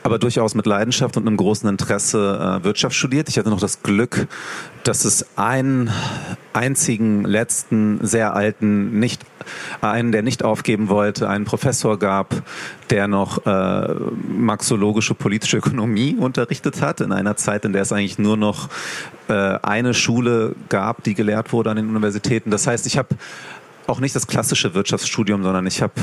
aber 0.06 0.20
durchaus 0.20 0.54
mit 0.54 0.66
Leidenschaft 0.66 1.16
und 1.16 1.26
einem 1.26 1.36
großen 1.36 1.68
Interesse 1.68 2.60
äh, 2.60 2.64
Wirtschaft 2.64 2.94
studiert. 2.94 3.28
Ich 3.28 3.38
hatte 3.38 3.50
noch 3.50 3.58
das 3.58 3.82
Glück, 3.82 4.28
dass 4.84 5.04
es 5.04 5.36
einen 5.36 5.90
einzigen 6.52 7.24
letzten 7.24 7.98
sehr 8.06 8.32
alten 8.32 9.00
nicht 9.00 9.25
einen, 9.80 10.12
der 10.12 10.22
nicht 10.22 10.44
aufgeben 10.44 10.88
wollte, 10.88 11.28
einen 11.28 11.44
Professor 11.44 11.98
gab, 11.98 12.42
der 12.90 13.08
noch 13.08 13.44
äh, 13.46 13.94
marxologische 14.28 15.14
politische 15.14 15.58
Ökonomie 15.58 16.16
unterrichtet 16.18 16.80
hat 16.82 17.00
in 17.00 17.12
einer 17.12 17.36
Zeit, 17.36 17.64
in 17.64 17.72
der 17.72 17.82
es 17.82 17.92
eigentlich 17.92 18.18
nur 18.18 18.36
noch 18.36 18.68
äh, 19.28 19.32
eine 19.32 19.94
Schule 19.94 20.54
gab, 20.68 21.02
die 21.02 21.14
gelehrt 21.14 21.52
wurde 21.52 21.70
an 21.70 21.76
den 21.76 21.88
Universitäten. 21.88 22.50
Das 22.50 22.66
heißt, 22.66 22.86
ich 22.86 22.98
habe 22.98 23.08
auch 23.86 24.00
nicht 24.00 24.16
das 24.16 24.26
klassische 24.26 24.74
Wirtschaftsstudium, 24.74 25.42
sondern 25.42 25.66
ich 25.66 25.82
habe 25.82 25.94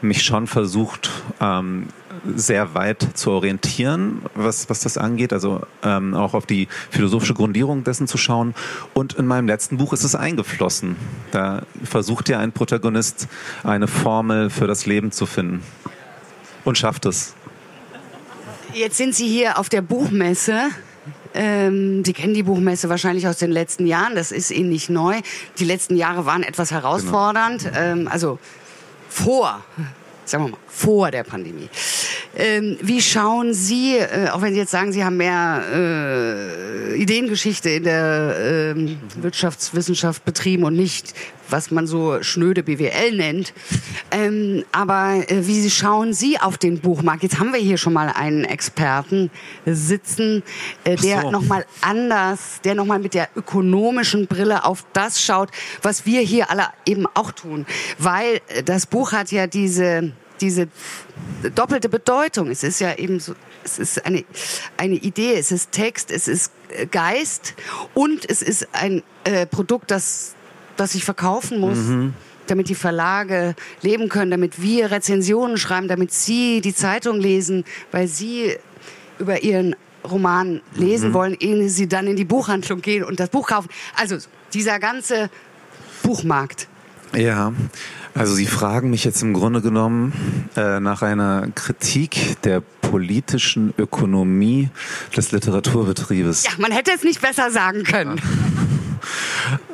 mich 0.00 0.22
schon 0.22 0.46
versucht, 0.46 1.10
ähm, 1.40 1.88
sehr 2.36 2.74
weit 2.74 3.06
zu 3.14 3.30
orientieren, 3.30 4.22
was, 4.34 4.70
was 4.70 4.80
das 4.80 4.96
angeht, 4.96 5.32
also 5.32 5.60
ähm, 5.82 6.14
auch 6.14 6.34
auf 6.34 6.46
die 6.46 6.68
philosophische 6.90 7.34
Grundierung 7.34 7.84
dessen 7.84 8.06
zu 8.06 8.18
schauen. 8.18 8.54
Und 8.94 9.14
in 9.14 9.26
meinem 9.26 9.46
letzten 9.46 9.76
Buch 9.76 9.92
ist 9.92 10.04
es 10.04 10.14
eingeflossen. 10.14 10.96
Da 11.30 11.62
versucht 11.82 12.28
ja 12.28 12.38
ein 12.38 12.52
Protagonist 12.52 13.28
eine 13.64 13.88
Formel 13.88 14.50
für 14.50 14.66
das 14.66 14.86
Leben 14.86 15.12
zu 15.12 15.26
finden 15.26 15.62
und 16.64 16.78
schafft 16.78 17.06
es. 17.06 17.34
Jetzt 18.72 18.96
sind 18.96 19.14
Sie 19.14 19.28
hier 19.28 19.58
auf 19.58 19.68
der 19.68 19.82
Buchmesse. 19.82 20.70
Ähm, 21.34 22.04
Sie 22.04 22.12
kennen 22.12 22.34
die 22.34 22.42
Buchmesse 22.42 22.88
wahrscheinlich 22.88 23.26
aus 23.26 23.38
den 23.38 23.50
letzten 23.50 23.86
Jahren. 23.86 24.14
Das 24.14 24.32
ist 24.32 24.50
Ihnen 24.50 24.68
nicht 24.68 24.88
neu. 24.88 25.20
Die 25.58 25.64
letzten 25.64 25.96
Jahre 25.96 26.24
waren 26.24 26.42
etwas 26.42 26.70
herausfordernd. 26.70 27.64
Genau. 27.64 27.78
Ähm, 27.78 28.08
also 28.08 28.38
vor 29.08 29.62
sagen 30.24 30.44
wir 30.44 30.50
mal, 30.52 30.58
vor 30.68 31.10
der 31.10 31.24
Pandemie. 31.24 31.68
Ähm, 32.34 32.78
wie 32.80 33.02
schauen 33.02 33.52
Sie, 33.52 33.96
äh, 33.96 34.28
auch 34.30 34.40
wenn 34.40 34.54
Sie 34.54 34.60
jetzt 34.60 34.70
sagen, 34.70 34.92
Sie 34.92 35.04
haben 35.04 35.18
mehr 35.18 35.62
äh, 35.72 36.94
Ideengeschichte 36.96 37.68
in 37.70 37.84
der 37.84 38.74
äh, 38.74 38.96
Wirtschaftswissenschaft 39.22 40.24
betrieben 40.24 40.64
und 40.64 40.74
nicht, 40.74 41.12
was 41.50 41.70
man 41.70 41.86
so 41.86 42.22
schnöde 42.22 42.62
BWL 42.62 43.14
nennt, 43.14 43.52
ähm, 44.10 44.64
aber 44.72 45.24
äh, 45.28 45.46
wie 45.46 45.68
schauen 45.68 46.14
Sie 46.14 46.38
auf 46.38 46.56
den 46.56 46.80
Buchmarkt? 46.80 47.22
Jetzt 47.22 47.38
haben 47.38 47.52
wir 47.52 47.60
hier 47.60 47.76
schon 47.76 47.92
mal 47.92 48.08
einen 48.08 48.44
Experten 48.44 49.30
sitzen, 49.66 50.42
äh, 50.84 50.96
der 50.96 51.22
so. 51.22 51.30
nochmal 51.30 51.66
anders, 51.82 52.60
der 52.64 52.74
nochmal 52.74 52.98
mit 52.98 53.12
der 53.12 53.28
ökonomischen 53.36 54.26
Brille 54.26 54.64
auf 54.64 54.86
das 54.94 55.22
schaut, 55.22 55.50
was 55.82 56.06
wir 56.06 56.20
hier 56.20 56.50
alle 56.50 56.68
eben 56.86 57.06
auch 57.12 57.32
tun. 57.32 57.66
Weil 57.98 58.40
äh, 58.48 58.62
das 58.62 58.86
Buch 58.86 59.12
hat 59.12 59.30
ja 59.32 59.46
diese 59.46 60.12
diese 60.42 60.68
doppelte 61.54 61.88
Bedeutung. 61.88 62.50
Es 62.50 62.62
ist 62.62 62.80
ja 62.80 62.94
eben 62.94 63.20
so, 63.20 63.34
es 63.64 63.78
ist 63.78 64.04
eine, 64.04 64.24
eine 64.76 64.96
Idee, 64.96 65.34
es 65.34 65.52
ist 65.52 65.72
Text, 65.72 66.10
es 66.10 66.28
ist 66.28 66.52
äh, 66.68 66.86
Geist 66.86 67.54
und 67.94 68.28
es 68.28 68.42
ist 68.42 68.68
ein 68.72 69.02
äh, 69.24 69.46
Produkt, 69.46 69.90
das, 69.90 70.34
das 70.76 70.94
ich 70.94 71.04
verkaufen 71.04 71.60
muss. 71.60 71.78
Mhm. 71.78 72.14
Damit 72.48 72.68
die 72.68 72.74
Verlage 72.74 73.54
leben 73.82 74.08
können, 74.08 74.32
damit 74.32 74.60
wir 74.60 74.90
Rezensionen 74.90 75.56
schreiben, 75.56 75.86
damit 75.86 76.12
Sie 76.12 76.60
die 76.60 76.74
Zeitung 76.74 77.20
lesen, 77.20 77.64
weil 77.92 78.08
Sie 78.08 78.56
über 79.20 79.44
Ihren 79.44 79.76
Roman 80.04 80.60
lesen 80.74 81.10
mhm. 81.10 81.14
wollen, 81.14 81.36
ehe 81.38 81.68
Sie 81.68 81.88
dann 81.88 82.08
in 82.08 82.16
die 82.16 82.24
Buchhandlung 82.24 82.82
gehen 82.82 83.04
und 83.04 83.20
das 83.20 83.30
Buch 83.30 83.46
kaufen. 83.46 83.68
Also 83.96 84.18
dieser 84.52 84.80
ganze 84.80 85.30
Buchmarkt. 86.02 86.66
Ja, 87.14 87.52
also 88.14 88.34
Sie 88.34 88.46
fragen 88.46 88.90
mich 88.90 89.04
jetzt 89.04 89.22
im 89.22 89.32
Grunde 89.32 89.62
genommen 89.62 90.12
äh, 90.56 90.80
nach 90.80 91.02
einer 91.02 91.48
Kritik 91.54 92.40
der 92.42 92.60
politischen 92.60 93.72
Ökonomie 93.78 94.68
des 95.16 95.32
Literaturbetriebes. 95.32 96.44
Ja, 96.44 96.50
man 96.58 96.72
hätte 96.72 96.90
es 96.94 97.04
nicht 97.04 97.22
besser 97.22 97.50
sagen 97.50 97.84
können. 97.84 98.20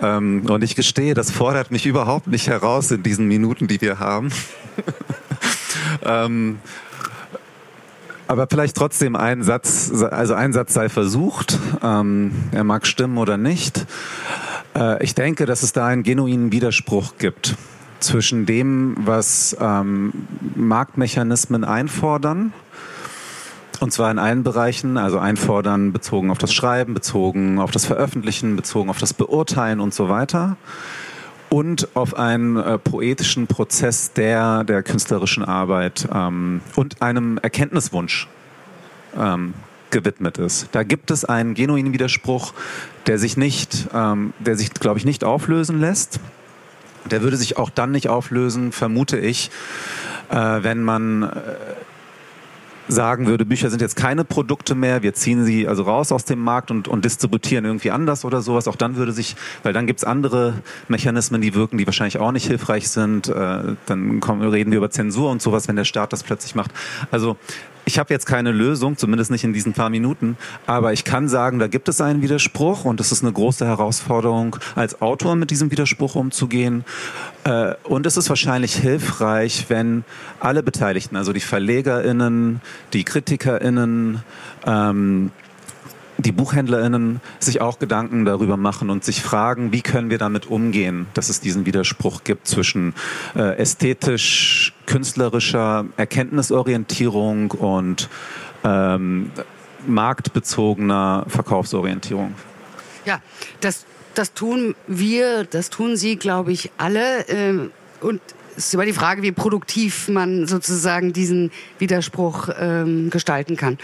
ähm, 0.02 0.46
und 0.48 0.62
ich 0.62 0.76
gestehe, 0.76 1.14
das 1.14 1.32
fordert 1.32 1.72
mich 1.72 1.84
überhaupt 1.84 2.28
nicht 2.28 2.46
heraus 2.46 2.90
in 2.92 3.02
diesen 3.02 3.26
Minuten, 3.26 3.66
die 3.66 3.80
wir 3.80 3.98
haben. 3.98 4.30
ähm, 6.02 6.58
aber 8.28 8.46
vielleicht 8.48 8.76
trotzdem 8.76 9.16
ein 9.16 9.42
Satz, 9.42 9.90
also 10.10 10.34
ein 10.34 10.52
Satz 10.52 10.74
sei 10.74 10.88
versucht. 10.88 11.58
Ähm, 11.82 12.32
er 12.52 12.62
mag 12.62 12.86
stimmen 12.86 13.18
oder 13.18 13.36
nicht. 13.36 13.84
Äh, 14.76 15.02
ich 15.02 15.14
denke, 15.16 15.44
dass 15.44 15.64
es 15.64 15.72
da 15.72 15.86
einen 15.86 16.04
genuinen 16.04 16.52
Widerspruch 16.52 17.14
gibt 17.18 17.56
zwischen 18.00 18.46
dem, 18.46 18.96
was 18.98 19.56
ähm, 19.60 20.12
Marktmechanismen 20.54 21.64
einfordern, 21.64 22.52
und 23.80 23.92
zwar 23.92 24.10
in 24.10 24.18
allen 24.18 24.42
Bereichen, 24.42 24.96
also 24.96 25.18
einfordern 25.18 25.92
bezogen 25.92 26.30
auf 26.30 26.38
das 26.38 26.52
Schreiben, 26.52 26.94
bezogen 26.94 27.58
auf 27.58 27.70
das 27.70 27.84
Veröffentlichen, 27.84 28.56
bezogen 28.56 28.90
auf 28.90 28.98
das 28.98 29.14
Beurteilen 29.14 29.80
und 29.80 29.94
so 29.94 30.08
weiter. 30.08 30.56
Und 31.48 31.88
auf 31.94 32.14
einen 32.14 32.56
äh, 32.56 32.76
poetischen 32.76 33.46
Prozess 33.46 34.12
der, 34.12 34.64
der 34.64 34.82
künstlerischen 34.82 35.44
Arbeit 35.44 36.06
ähm, 36.12 36.60
und 36.76 37.00
einem 37.00 37.38
Erkenntniswunsch 37.38 38.28
ähm, 39.16 39.54
gewidmet 39.90 40.36
ist. 40.36 40.68
Da 40.72 40.82
gibt 40.82 41.10
es 41.10 41.24
einen 41.24 41.54
genuinen 41.54 41.94
Widerspruch, 41.94 42.52
der 43.06 43.18
sich 43.18 43.38
nicht, 43.38 43.88
ähm, 43.94 44.34
der 44.38 44.56
sich, 44.56 44.74
glaube 44.74 44.98
ich, 44.98 45.06
nicht 45.06 45.24
auflösen 45.24 45.80
lässt. 45.80 46.20
Der 47.08 47.22
würde 47.22 47.36
sich 47.36 47.56
auch 47.56 47.70
dann 47.70 47.90
nicht 47.90 48.08
auflösen, 48.08 48.72
vermute 48.72 49.18
ich, 49.18 49.50
äh, 50.30 50.36
wenn 50.62 50.82
man 50.82 51.24
äh, 51.24 51.30
sagen 52.88 53.26
würde, 53.26 53.44
Bücher 53.44 53.70
sind 53.70 53.82
jetzt 53.82 53.96
keine 53.96 54.24
Produkte 54.24 54.74
mehr, 54.74 55.02
wir 55.02 55.14
ziehen 55.14 55.44
sie 55.44 55.68
also 55.68 55.82
raus 55.82 56.10
aus 56.10 56.24
dem 56.24 56.40
Markt 56.40 56.70
und, 56.70 56.88
und 56.88 57.04
distributieren 57.04 57.64
irgendwie 57.64 57.90
anders 57.90 58.24
oder 58.24 58.40
sowas, 58.40 58.66
auch 58.66 58.76
dann 58.76 58.96
würde 58.96 59.12
sich, 59.12 59.36
weil 59.62 59.72
dann 59.72 59.86
gibt's 59.86 60.04
andere 60.04 60.54
Mechanismen, 60.88 61.40
die 61.40 61.54
wirken, 61.54 61.78
die 61.78 61.86
wahrscheinlich 61.86 62.18
auch 62.18 62.32
nicht 62.32 62.46
hilfreich 62.46 62.88
sind. 62.88 63.28
Äh, 63.28 63.76
dann 63.86 64.20
kommen, 64.20 64.48
reden 64.48 64.70
wir 64.70 64.78
über 64.78 64.90
Zensur 64.90 65.30
und 65.30 65.42
sowas, 65.42 65.68
wenn 65.68 65.76
der 65.76 65.84
Staat 65.84 66.12
das 66.12 66.22
plötzlich 66.22 66.54
macht. 66.54 66.70
Also 67.10 67.36
ich 67.88 67.98
habe 67.98 68.12
jetzt 68.12 68.26
keine 68.26 68.52
Lösung, 68.52 68.98
zumindest 68.98 69.30
nicht 69.30 69.44
in 69.44 69.54
diesen 69.54 69.72
paar 69.72 69.88
Minuten, 69.88 70.36
aber 70.66 70.92
ich 70.92 71.04
kann 71.04 71.26
sagen, 71.26 71.58
da 71.58 71.68
gibt 71.68 71.88
es 71.88 72.02
einen 72.02 72.20
Widerspruch 72.20 72.84
und 72.84 73.00
es 73.00 73.12
ist 73.12 73.24
eine 73.24 73.32
große 73.32 73.66
Herausforderung, 73.66 74.56
als 74.74 75.00
Autor 75.00 75.36
mit 75.36 75.50
diesem 75.50 75.70
Widerspruch 75.70 76.14
umzugehen. 76.14 76.84
Äh, 77.44 77.74
und 77.84 78.04
es 78.04 78.18
ist 78.18 78.28
wahrscheinlich 78.28 78.74
hilfreich, 78.74 79.64
wenn 79.68 80.04
alle 80.38 80.62
Beteiligten, 80.62 81.16
also 81.16 81.32
die 81.32 81.40
VerlegerInnen, 81.40 82.60
die 82.92 83.04
KritikerInnen, 83.04 84.22
ähm, 84.66 85.30
die 86.18 86.32
BuchhändlerInnen 86.32 87.20
sich 87.38 87.60
auch 87.60 87.78
Gedanken 87.78 88.24
darüber 88.24 88.56
machen 88.56 88.90
und 88.90 89.04
sich 89.04 89.22
fragen, 89.22 89.72
wie 89.72 89.82
können 89.82 90.10
wir 90.10 90.18
damit 90.18 90.46
umgehen, 90.46 91.06
dass 91.14 91.28
es 91.28 91.40
diesen 91.40 91.64
Widerspruch 91.64 92.24
gibt 92.24 92.48
zwischen 92.48 92.94
äh, 93.36 93.56
ästhetisch, 93.56 94.74
künstlerischer 94.86 95.86
Erkenntnisorientierung 95.96 97.52
und 97.52 98.08
ähm, 98.64 99.30
marktbezogener 99.86 101.24
Verkaufsorientierung. 101.28 102.34
Ja, 103.04 103.20
das, 103.60 103.86
das 104.14 104.34
tun 104.34 104.74
wir, 104.88 105.44
das 105.44 105.70
tun 105.70 105.96
Sie, 105.96 106.16
glaube 106.16 106.50
ich, 106.52 106.72
alle. 106.78 107.28
Äh, 107.28 107.70
und 108.00 108.20
ist 108.66 108.74
immer 108.74 108.84
die 108.84 108.92
Frage, 108.92 109.22
wie 109.22 109.32
produktiv 109.32 110.08
man 110.08 110.46
sozusagen 110.46 111.12
diesen 111.12 111.50
Widerspruch 111.78 112.48
ähm, 112.58 113.10
gestalten 113.10 113.56
kann. 113.56 113.78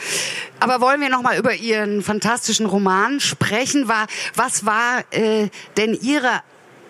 Aber 0.61 0.81
wollen 0.81 1.01
wir 1.01 1.09
noch 1.09 1.23
mal 1.23 1.39
über 1.39 1.55
Ihren 1.55 2.03
fantastischen 2.03 2.67
Roman 2.67 3.21
sprechen? 3.21 3.89
War, 3.89 4.07
was 4.35 4.67
war 4.67 5.05
äh, 5.11 5.49
denn 5.77 5.95
Ihre 5.95 6.41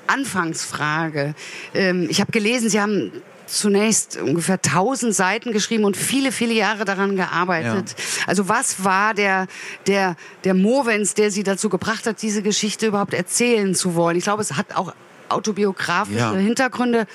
Anfangsfrage? 0.06 1.34
Ähm, 1.74 2.06
ich 2.10 2.20
habe 2.20 2.32
gelesen, 2.32 2.68
Sie 2.68 2.80
haben 2.80 3.12
zunächst 3.46 4.16
ungefähr 4.16 4.56
1000 4.56 5.14
Seiten 5.14 5.52
geschrieben 5.52 5.84
und 5.84 5.96
viele, 5.96 6.32
viele 6.32 6.54
Jahre 6.54 6.84
daran 6.84 7.16
gearbeitet. 7.16 7.90
Ja. 7.90 8.24
Also 8.26 8.48
was 8.48 8.84
war 8.84 9.14
der, 9.14 9.46
der, 9.86 10.16
der 10.44 10.54
Movens, 10.54 11.14
der 11.14 11.30
Sie 11.30 11.42
dazu 11.42 11.68
gebracht 11.68 12.06
hat, 12.06 12.22
diese 12.22 12.42
Geschichte 12.42 12.86
überhaupt 12.86 13.14
erzählen 13.14 13.74
zu 13.74 13.94
wollen? 13.94 14.16
Ich 14.16 14.24
glaube, 14.24 14.42
es 14.42 14.56
hat 14.56 14.74
auch 14.74 14.94
autobiografische 15.28 16.18
ja. 16.18 16.32
Hintergründe. 16.32 17.06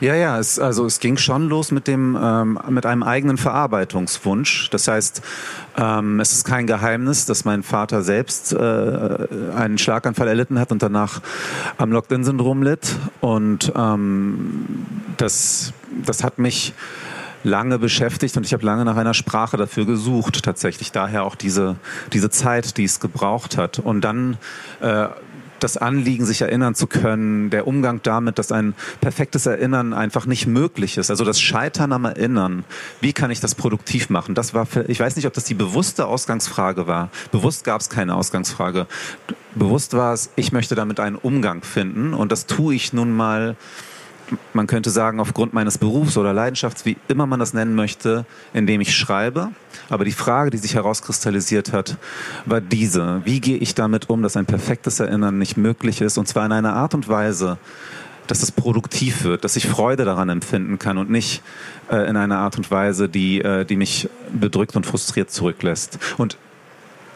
Ja, 0.00 0.14
ja, 0.14 0.38
es, 0.38 0.58
also 0.58 0.86
es 0.86 1.00
ging 1.00 1.16
schon 1.16 1.48
los 1.48 1.70
mit 1.70 1.86
dem 1.86 2.18
ähm, 2.20 2.58
mit 2.68 2.86
einem 2.86 3.02
eigenen 3.02 3.36
Verarbeitungswunsch. 3.36 4.70
Das 4.70 4.88
heißt, 4.88 5.22
ähm, 5.76 6.20
es 6.20 6.32
ist 6.32 6.44
kein 6.44 6.66
Geheimnis, 6.66 7.26
dass 7.26 7.44
mein 7.44 7.62
Vater 7.62 8.02
selbst 8.02 8.52
äh, 8.52 8.56
einen 9.54 9.78
Schlaganfall 9.78 10.28
erlitten 10.28 10.58
hat 10.58 10.72
und 10.72 10.82
danach 10.82 11.20
am 11.76 11.92
Locked-in-Syndrom 11.92 12.62
litt. 12.62 12.96
Und 13.20 13.72
ähm, 13.76 14.66
das, 15.16 15.72
das 16.04 16.24
hat 16.24 16.38
mich 16.38 16.74
lange 17.44 17.78
beschäftigt 17.78 18.36
und 18.36 18.44
ich 18.44 18.52
habe 18.52 18.64
lange 18.64 18.84
nach 18.84 18.96
einer 18.96 19.14
Sprache 19.14 19.56
dafür 19.56 19.86
gesucht, 19.86 20.42
tatsächlich. 20.42 20.92
Daher 20.92 21.24
auch 21.24 21.34
diese, 21.34 21.76
diese 22.12 22.30
Zeit, 22.30 22.76
die 22.76 22.84
es 22.84 23.00
gebraucht 23.00 23.56
hat. 23.56 23.78
Und 23.78 24.02
dann 24.02 24.36
äh, 24.80 25.06
das 25.60 25.76
Anliegen, 25.76 26.24
sich 26.24 26.42
erinnern 26.42 26.74
zu 26.74 26.86
können, 26.86 27.50
der 27.50 27.66
Umgang 27.66 28.00
damit, 28.02 28.38
dass 28.38 28.52
ein 28.52 28.74
perfektes 29.00 29.46
Erinnern 29.46 29.92
einfach 29.92 30.26
nicht 30.26 30.46
möglich 30.46 30.98
ist. 30.98 31.10
Also 31.10 31.24
das 31.24 31.40
Scheitern 31.40 31.92
am 31.92 32.04
Erinnern. 32.04 32.64
Wie 33.00 33.12
kann 33.12 33.30
ich 33.30 33.40
das 33.40 33.54
produktiv 33.54 34.10
machen? 34.10 34.34
Das 34.34 34.54
war, 34.54 34.66
für, 34.66 34.82
ich 34.82 35.00
weiß 35.00 35.16
nicht, 35.16 35.26
ob 35.26 35.32
das 35.32 35.44
die 35.44 35.54
bewusste 35.54 36.06
Ausgangsfrage 36.06 36.86
war. 36.86 37.10
Bewusst 37.32 37.64
gab 37.64 37.80
es 37.80 37.88
keine 37.88 38.14
Ausgangsfrage. 38.14 38.86
Bewusst 39.54 39.94
war 39.94 40.12
es, 40.12 40.30
ich 40.36 40.52
möchte 40.52 40.74
damit 40.74 41.00
einen 41.00 41.16
Umgang 41.16 41.62
finden 41.62 42.14
und 42.14 42.32
das 42.32 42.46
tue 42.46 42.74
ich 42.74 42.92
nun 42.92 43.16
mal 43.16 43.56
man 44.52 44.66
könnte 44.66 44.90
sagen, 44.90 45.20
aufgrund 45.20 45.54
meines 45.54 45.78
Berufs 45.78 46.16
oder 46.16 46.32
Leidenschafts, 46.32 46.84
wie 46.84 46.96
immer 47.08 47.26
man 47.26 47.40
das 47.40 47.54
nennen 47.54 47.74
möchte, 47.74 48.26
indem 48.52 48.80
ich 48.80 48.96
schreibe. 48.96 49.50
Aber 49.88 50.04
die 50.04 50.12
Frage, 50.12 50.50
die 50.50 50.58
sich 50.58 50.74
herauskristallisiert 50.74 51.72
hat, 51.72 51.96
war 52.44 52.60
diese. 52.60 53.22
Wie 53.24 53.40
gehe 53.40 53.56
ich 53.56 53.74
damit 53.74 54.10
um, 54.10 54.22
dass 54.22 54.36
ein 54.36 54.46
perfektes 54.46 55.00
Erinnern 55.00 55.38
nicht 55.38 55.56
möglich 55.56 56.00
ist? 56.00 56.18
Und 56.18 56.26
zwar 56.28 56.46
in 56.46 56.52
einer 56.52 56.74
Art 56.74 56.94
und 56.94 57.08
Weise, 57.08 57.58
dass 58.26 58.42
es 58.42 58.52
produktiv 58.52 59.24
wird, 59.24 59.44
dass 59.44 59.56
ich 59.56 59.66
Freude 59.66 60.04
daran 60.04 60.28
empfinden 60.28 60.78
kann 60.78 60.98
und 60.98 61.10
nicht 61.10 61.42
äh, 61.90 62.08
in 62.08 62.16
einer 62.16 62.38
Art 62.38 62.58
und 62.58 62.70
Weise, 62.70 63.08
die, 63.08 63.40
äh, 63.40 63.64
die 63.64 63.76
mich 63.76 64.08
bedrückt 64.32 64.76
und 64.76 64.84
frustriert 64.84 65.30
zurücklässt. 65.30 65.98
Und 66.18 66.36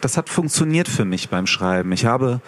das 0.00 0.16
hat 0.16 0.28
funktioniert 0.28 0.88
für 0.88 1.04
mich 1.04 1.28
beim 1.28 1.47
Schreiben. 1.47 1.92
Ich 1.92 2.07
habe 2.07 2.40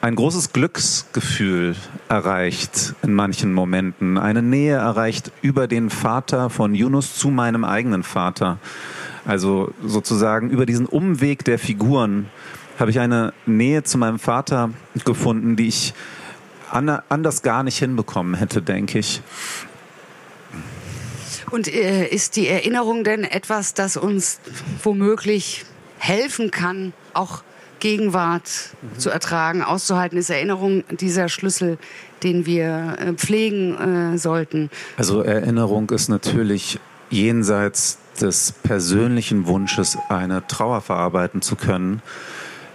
ein 0.00 0.14
großes 0.14 0.52
Glücksgefühl 0.52 1.74
erreicht 2.08 2.94
in 3.02 3.14
manchen 3.14 3.52
Momenten, 3.52 4.16
eine 4.16 4.42
Nähe 4.42 4.76
erreicht 4.76 5.32
über 5.42 5.66
den 5.66 5.90
Vater 5.90 6.50
von 6.50 6.74
Yunus 6.74 7.16
zu 7.16 7.28
meinem 7.30 7.64
eigenen 7.64 8.02
Vater. 8.04 8.58
Also 9.24 9.72
sozusagen 9.84 10.50
über 10.50 10.66
diesen 10.66 10.86
Umweg 10.86 11.44
der 11.44 11.58
Figuren 11.58 12.30
habe 12.78 12.90
ich 12.90 13.00
eine 13.00 13.32
Nähe 13.44 13.82
zu 13.82 13.98
meinem 13.98 14.18
Vater 14.18 14.70
gefunden, 15.04 15.56
die 15.56 15.66
ich 15.66 15.94
anders 16.70 17.42
gar 17.42 17.62
nicht 17.62 17.78
hinbekommen 17.78 18.34
hätte, 18.34 18.62
denke 18.62 19.00
ich. 19.00 19.20
Und 21.50 21.66
äh, 21.66 22.06
ist 22.06 22.36
die 22.36 22.46
Erinnerung 22.46 23.04
denn 23.04 23.24
etwas, 23.24 23.74
das 23.74 23.96
uns 23.96 24.38
womöglich 24.82 25.64
helfen 25.98 26.50
kann, 26.50 26.92
auch 27.14 27.42
Gegenwart 27.80 28.74
mhm. 28.82 28.98
zu 28.98 29.10
ertragen, 29.10 29.62
auszuhalten, 29.62 30.18
ist 30.18 30.30
Erinnerung 30.30 30.84
dieser 30.90 31.28
Schlüssel, 31.28 31.78
den 32.22 32.46
wir 32.46 32.96
äh, 32.98 33.12
pflegen 33.14 34.14
äh, 34.14 34.18
sollten. 34.18 34.70
Also 34.96 35.22
Erinnerung 35.22 35.90
ist 35.90 36.08
natürlich 36.08 36.78
jenseits 37.10 37.98
des 38.20 38.52
persönlichen 38.52 39.46
Wunsches, 39.46 39.96
eine 40.08 40.46
Trauer 40.46 40.80
verarbeiten 40.80 41.42
zu 41.42 41.56
können, 41.56 42.02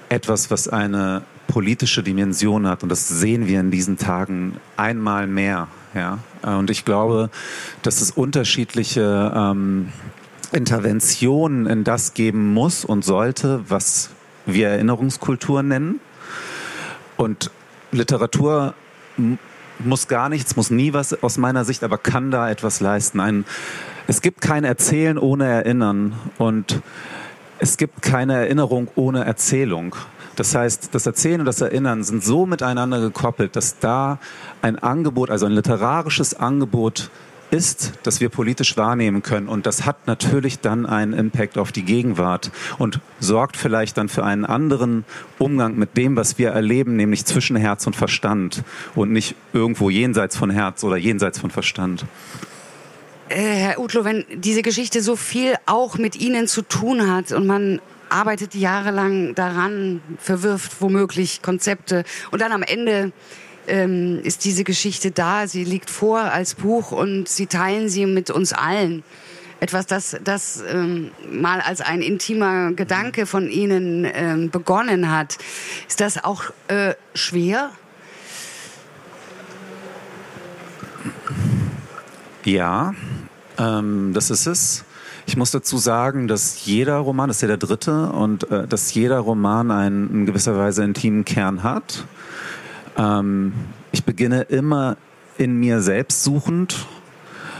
etwas, 0.10 0.52
was 0.52 0.68
eine 0.68 1.24
politische 1.48 2.04
Dimension 2.04 2.68
hat. 2.68 2.84
Und 2.84 2.90
das 2.90 3.08
sehen 3.10 3.48
wir 3.48 3.60
in 3.60 3.72
diesen 3.72 3.98
Tagen 3.98 4.58
einmal 4.78 5.28
mehr. 5.28 5.68
Ja? 5.94 6.20
Und 6.42 6.70
ich 6.70 6.86
glaube, 6.86 7.30
dass 7.82 8.02
es 8.02 8.12
unterschiedliche 8.12 9.32
ähm, 9.36 9.90
Interventionen 10.52 11.66
in 11.66 11.84
das 11.84 12.14
geben 12.14 12.54
muss 12.54 12.86
und 12.86 13.04
sollte, 13.04 13.64
was 13.68 14.10
wir 14.46 14.70
Erinnerungskultur 14.70 15.64
nennen. 15.64 16.00
Und 17.18 17.52
Literatur 17.92 18.74
muss 19.80 20.08
gar 20.08 20.30
nichts, 20.30 20.56
muss 20.56 20.70
nie 20.70 20.94
was 20.94 21.22
aus 21.24 21.38
meiner 21.38 21.66
Sicht, 21.66 21.84
aber 21.84 21.98
kann 21.98 22.32
da 22.32 22.50
etwas 22.50 22.80
leisten. 22.80 23.20
Ein, 23.20 23.46
es 24.08 24.22
gibt 24.22 24.42
kein 24.42 24.64
Erzählen 24.64 25.18
ohne 25.18 25.46
Erinnern 25.46 26.14
und 26.38 26.82
es 27.60 27.78
gibt 27.78 28.02
keine 28.02 28.34
Erinnerung 28.34 28.88
ohne 28.96 29.26
Erzählung. 29.26 29.96
Das 30.36 30.56
heißt, 30.56 30.90
das 30.94 31.06
Erzählen 31.06 31.42
und 31.42 31.46
das 31.46 31.62
Erinnern 31.62 32.04
sind 32.04 32.24
so 32.24 32.46
miteinander 32.46 33.00
gekoppelt, 33.00 33.56
dass 33.56 33.80
da 33.80 34.18
ein 34.62 34.80
Angebot, 34.80 35.30
also 35.30 35.46
ein 35.46 35.52
literarisches 35.52 36.34
Angebot 36.34 37.12
ist, 37.54 37.94
das 38.04 38.20
wir 38.20 38.30
politisch 38.30 38.76
wahrnehmen 38.76 39.22
können. 39.22 39.48
Und 39.48 39.66
das 39.66 39.86
hat 39.86 40.08
natürlich 40.08 40.60
dann 40.60 40.86
einen 40.86 41.14
Impact 41.14 41.58
auf 41.58 41.72
die 41.72 41.84
Gegenwart 41.84 42.52
und 42.80 43.00
sorgt 43.20 43.56
vielleicht 43.56 43.98
dann 43.98 44.10
für 44.10 44.24
einen 44.26 44.44
anderen 44.44 45.06
Umgang 45.38 45.78
mit 45.78 45.96
dem, 45.96 46.16
was 46.16 46.38
wir 46.38 46.50
erleben, 46.50 46.96
nämlich 46.96 47.26
zwischen 47.26 47.56
Herz 47.56 47.86
und 47.88 47.96
Verstand 47.96 48.64
und 48.96 49.12
nicht 49.12 49.36
irgendwo 49.54 49.90
jenseits 49.90 50.36
von 50.36 50.50
Herz 50.50 50.84
oder 50.84 50.98
jenseits 50.98 51.40
von 51.40 51.52
Verstand. 51.52 52.06
Äh, 53.30 53.38
Herr 53.38 53.80
Utlo, 53.80 54.04
wenn 54.04 54.26
diese 54.34 54.64
Geschichte 54.64 55.02
so 55.02 55.16
viel 55.16 55.56
auch 55.66 55.98
mit 55.98 56.16
Ihnen 56.16 56.48
zu 56.48 56.64
tun 56.64 57.10
hat 57.10 57.32
und 57.32 57.46
man 57.48 57.80
arbeitet 58.10 58.54
jahrelang 58.54 59.36
daran, 59.36 60.02
verwirft 60.18 60.82
womöglich 60.82 61.42
Konzepte 61.42 62.04
und 62.32 62.42
dann 62.42 62.52
am 62.52 62.64
Ende 62.64 63.12
ähm, 63.68 64.20
ist 64.24 64.46
diese 64.46 64.64
Geschichte 64.64 65.12
da. 65.12 65.48
Sie 65.48 65.64
liegt 65.64 65.90
vor 65.90 66.20
als 66.20 66.56
Buch 66.56 66.92
und 66.92 67.28
Sie 67.30 67.48
teilen 67.48 67.90
sie 67.90 68.06
mit 68.06 68.30
uns 68.30 68.54
allen. 68.54 69.04
Etwas, 69.60 69.86
das, 69.86 70.18
das 70.24 70.62
ähm, 70.68 71.12
mal 71.32 71.62
als 71.62 71.80
ein 71.80 72.02
intimer 72.02 72.74
Gedanke 72.74 73.26
von 73.26 73.50
Ihnen 73.50 74.06
ähm, 74.14 74.50
begonnen 74.50 75.10
hat. 75.10 75.38
Ist 75.88 76.02
das 76.02 76.22
auch 76.22 76.44
äh, 76.68 76.96
schwer? 77.14 77.72
Ja, 82.44 82.94
ähm, 83.58 84.12
das 84.14 84.32
ist 84.32 84.48
es. 84.48 84.84
Ich 85.26 85.38
muss 85.38 85.52
dazu 85.52 85.78
sagen, 85.78 86.28
dass 86.28 86.66
jeder 86.66 86.98
Roman, 86.98 87.30
das 87.30 87.38
ist 87.38 87.42
ja 87.44 87.48
der 87.48 87.58
dritte, 87.58 88.10
und 88.10 88.52
äh, 88.52 88.68
dass 88.68 88.94
jeder 88.94 89.20
Roman 89.20 89.72
einen 89.72 90.10
in 90.10 90.26
gewisser 90.26 90.58
Weise 90.58 90.84
intimen 90.84 91.24
Kern 91.24 91.64
hat. 91.64 92.06
Ähm, 92.98 93.54
ich 93.92 94.04
beginne 94.04 94.44
immer 94.44 94.98
in 95.38 95.60
mir 95.60 95.82
selbst 95.82 96.24
suchend, 96.24 96.86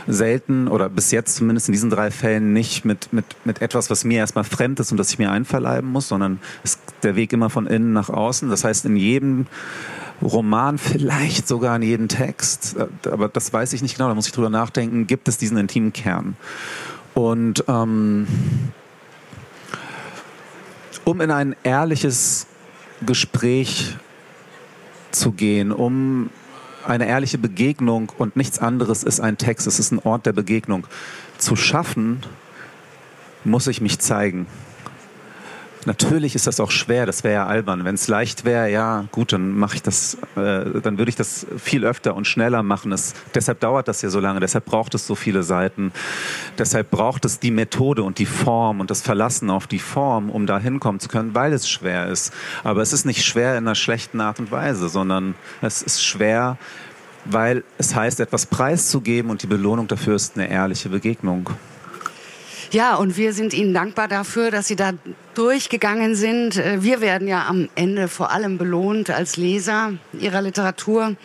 selten 0.06 0.68
oder 0.68 0.88
bis 0.88 1.10
jetzt 1.10 1.36
zumindest 1.36 1.68
in 1.68 1.72
diesen 1.72 1.90
drei 1.90 2.10
Fällen 2.10 2.52
nicht 2.52 2.84
mit, 2.84 3.12
mit, 3.12 3.24
mit 3.44 3.62
etwas, 3.62 3.90
was 3.90 4.04
mir 4.04 4.18
erstmal 4.18 4.44
fremd 4.44 4.80
ist 4.80 4.92
und 4.92 4.98
das 4.98 5.10
ich 5.10 5.18
mir 5.18 5.30
einverleiben 5.30 5.90
muss, 5.90 6.08
sondern 6.08 6.40
ist 6.62 6.78
der 7.02 7.16
Weg 7.16 7.32
immer 7.32 7.50
von 7.50 7.66
innen 7.66 7.92
nach 7.92 8.10
außen. 8.10 8.50
Das 8.50 8.64
heißt, 8.64 8.84
in 8.84 8.96
jedem 8.96 9.46
Roman, 10.22 10.78
vielleicht 10.78 11.48
sogar 11.48 11.76
in 11.76 11.82
jedem 11.82 12.08
Text, 12.08 12.76
äh, 12.76 13.08
aber 13.08 13.28
das 13.28 13.52
weiß 13.52 13.72
ich 13.72 13.82
nicht 13.82 13.96
genau, 13.96 14.08
da 14.08 14.14
muss 14.14 14.26
ich 14.26 14.32
drüber 14.32 14.50
nachdenken, 14.50 15.06
gibt 15.06 15.28
es 15.28 15.38
diesen 15.38 15.56
intimen 15.56 15.92
Kern. 15.92 16.36
Und 17.14 17.64
ähm, 17.68 18.26
um 21.04 21.20
in 21.20 21.30
ein 21.30 21.54
ehrliches 21.62 22.46
Gespräch 23.04 23.96
zu 25.14 25.32
gehen, 25.32 25.72
um 25.72 26.30
eine 26.86 27.06
ehrliche 27.06 27.38
Begegnung 27.38 28.12
und 28.18 28.36
nichts 28.36 28.58
anderes 28.58 29.02
ist 29.02 29.20
ein 29.20 29.38
Text, 29.38 29.66
es 29.66 29.78
ist 29.78 29.92
ein 29.92 29.98
Ort 30.00 30.26
der 30.26 30.32
Begegnung 30.32 30.86
zu 31.38 31.56
schaffen, 31.56 32.22
muss 33.44 33.66
ich 33.66 33.80
mich 33.80 33.98
zeigen. 33.98 34.46
Natürlich 35.86 36.34
ist 36.34 36.46
das 36.46 36.60
auch 36.60 36.70
schwer, 36.70 37.06
das 37.06 37.24
wäre 37.24 37.34
ja 37.34 37.46
albern. 37.46 37.84
Wenn 37.84 37.94
es 37.94 38.08
leicht 38.08 38.44
wäre, 38.44 38.70
ja 38.70 39.04
gut, 39.10 39.32
dann 39.32 39.56
mache 39.56 39.76
ich 39.76 39.82
das, 39.82 40.14
äh, 40.36 40.80
dann 40.80 40.98
würde 40.98 41.08
ich 41.08 41.16
das 41.16 41.46
viel 41.58 41.84
öfter 41.84 42.14
und 42.14 42.26
schneller 42.26 42.62
machen. 42.62 42.92
Es, 42.92 43.14
deshalb 43.34 43.60
dauert 43.60 43.88
das 43.88 44.02
ja 44.02 44.08
so 44.08 44.20
lange, 44.20 44.40
deshalb 44.40 44.64
braucht 44.64 44.94
es 44.94 45.06
so 45.06 45.14
viele 45.14 45.42
Seiten. 45.42 45.92
Deshalb 46.58 46.90
braucht 46.90 47.24
es 47.24 47.38
die 47.38 47.50
Methode 47.50 48.02
und 48.02 48.18
die 48.18 48.26
Form 48.26 48.80
und 48.80 48.90
das 48.90 49.02
Verlassen 49.02 49.50
auf 49.50 49.66
die 49.66 49.78
Form, 49.78 50.30
um 50.30 50.46
da 50.46 50.58
hinkommen 50.58 51.00
zu 51.00 51.08
können, 51.08 51.34
weil 51.34 51.52
es 51.52 51.68
schwer 51.68 52.08
ist. 52.08 52.32
Aber 52.62 52.80
es 52.80 52.92
ist 52.92 53.04
nicht 53.04 53.24
schwer 53.24 53.52
in 53.52 53.64
einer 53.64 53.74
schlechten 53.74 54.20
Art 54.20 54.38
und 54.38 54.50
Weise, 54.50 54.88
sondern 54.88 55.34
es 55.60 55.82
ist 55.82 56.04
schwer, 56.04 56.56
weil 57.24 57.64
es 57.78 57.94
heißt, 57.94 58.20
etwas 58.20 58.46
preiszugeben 58.46 59.30
und 59.30 59.42
die 59.42 59.46
Belohnung 59.46 59.88
dafür 59.88 60.14
ist 60.14 60.36
eine 60.36 60.48
ehrliche 60.48 60.88
Begegnung. 60.88 61.50
Ja, 62.70 62.96
und 62.96 63.16
wir 63.16 63.32
sind 63.32 63.54
Ihnen 63.54 63.74
dankbar 63.74 64.08
dafür, 64.08 64.50
dass 64.50 64.66
Sie 64.66 64.76
da 64.76 64.92
durchgegangen 65.34 66.14
sind. 66.14 66.56
Äh, 66.56 66.82
wir 66.82 67.00
werden 67.00 67.28
ja 67.28 67.46
am 67.46 67.68
Ende 67.74 68.08
vor 68.08 68.30
allem 68.30 68.58
belohnt 68.58 69.10
als 69.10 69.36
Leser 69.36 69.92
Ihrer 70.12 70.42
Literatur. 70.42 71.16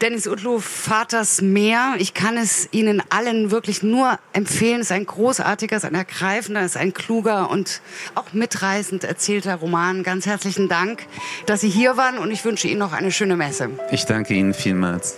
Dennis 0.00 0.28
Utlu, 0.28 0.60
Vaters 0.60 1.42
Meer. 1.42 1.94
Ich 1.98 2.14
kann 2.14 2.36
es 2.36 2.68
Ihnen 2.70 3.02
allen 3.10 3.50
wirklich 3.50 3.82
nur 3.82 4.18
empfehlen. 4.32 4.80
Es 4.80 4.86
ist 4.86 4.92
ein 4.92 5.06
großartiger, 5.06 5.76
es 5.76 5.82
ist 5.82 5.88
ein 5.88 5.96
ergreifender, 5.96 6.60
es 6.60 6.76
ist 6.76 6.76
ein 6.76 6.94
kluger 6.94 7.50
und 7.50 7.80
auch 8.14 8.32
mitreißend 8.32 9.02
erzählter 9.02 9.56
Roman. 9.56 10.04
Ganz 10.04 10.26
herzlichen 10.26 10.68
Dank, 10.68 11.04
dass 11.46 11.62
Sie 11.62 11.68
hier 11.68 11.96
waren 11.96 12.18
und 12.18 12.30
ich 12.30 12.44
wünsche 12.44 12.68
Ihnen 12.68 12.78
noch 12.78 12.92
eine 12.92 13.10
schöne 13.10 13.34
Messe. 13.34 13.70
Ich 13.90 14.04
danke 14.04 14.34
Ihnen 14.34 14.54
vielmals. 14.54 15.16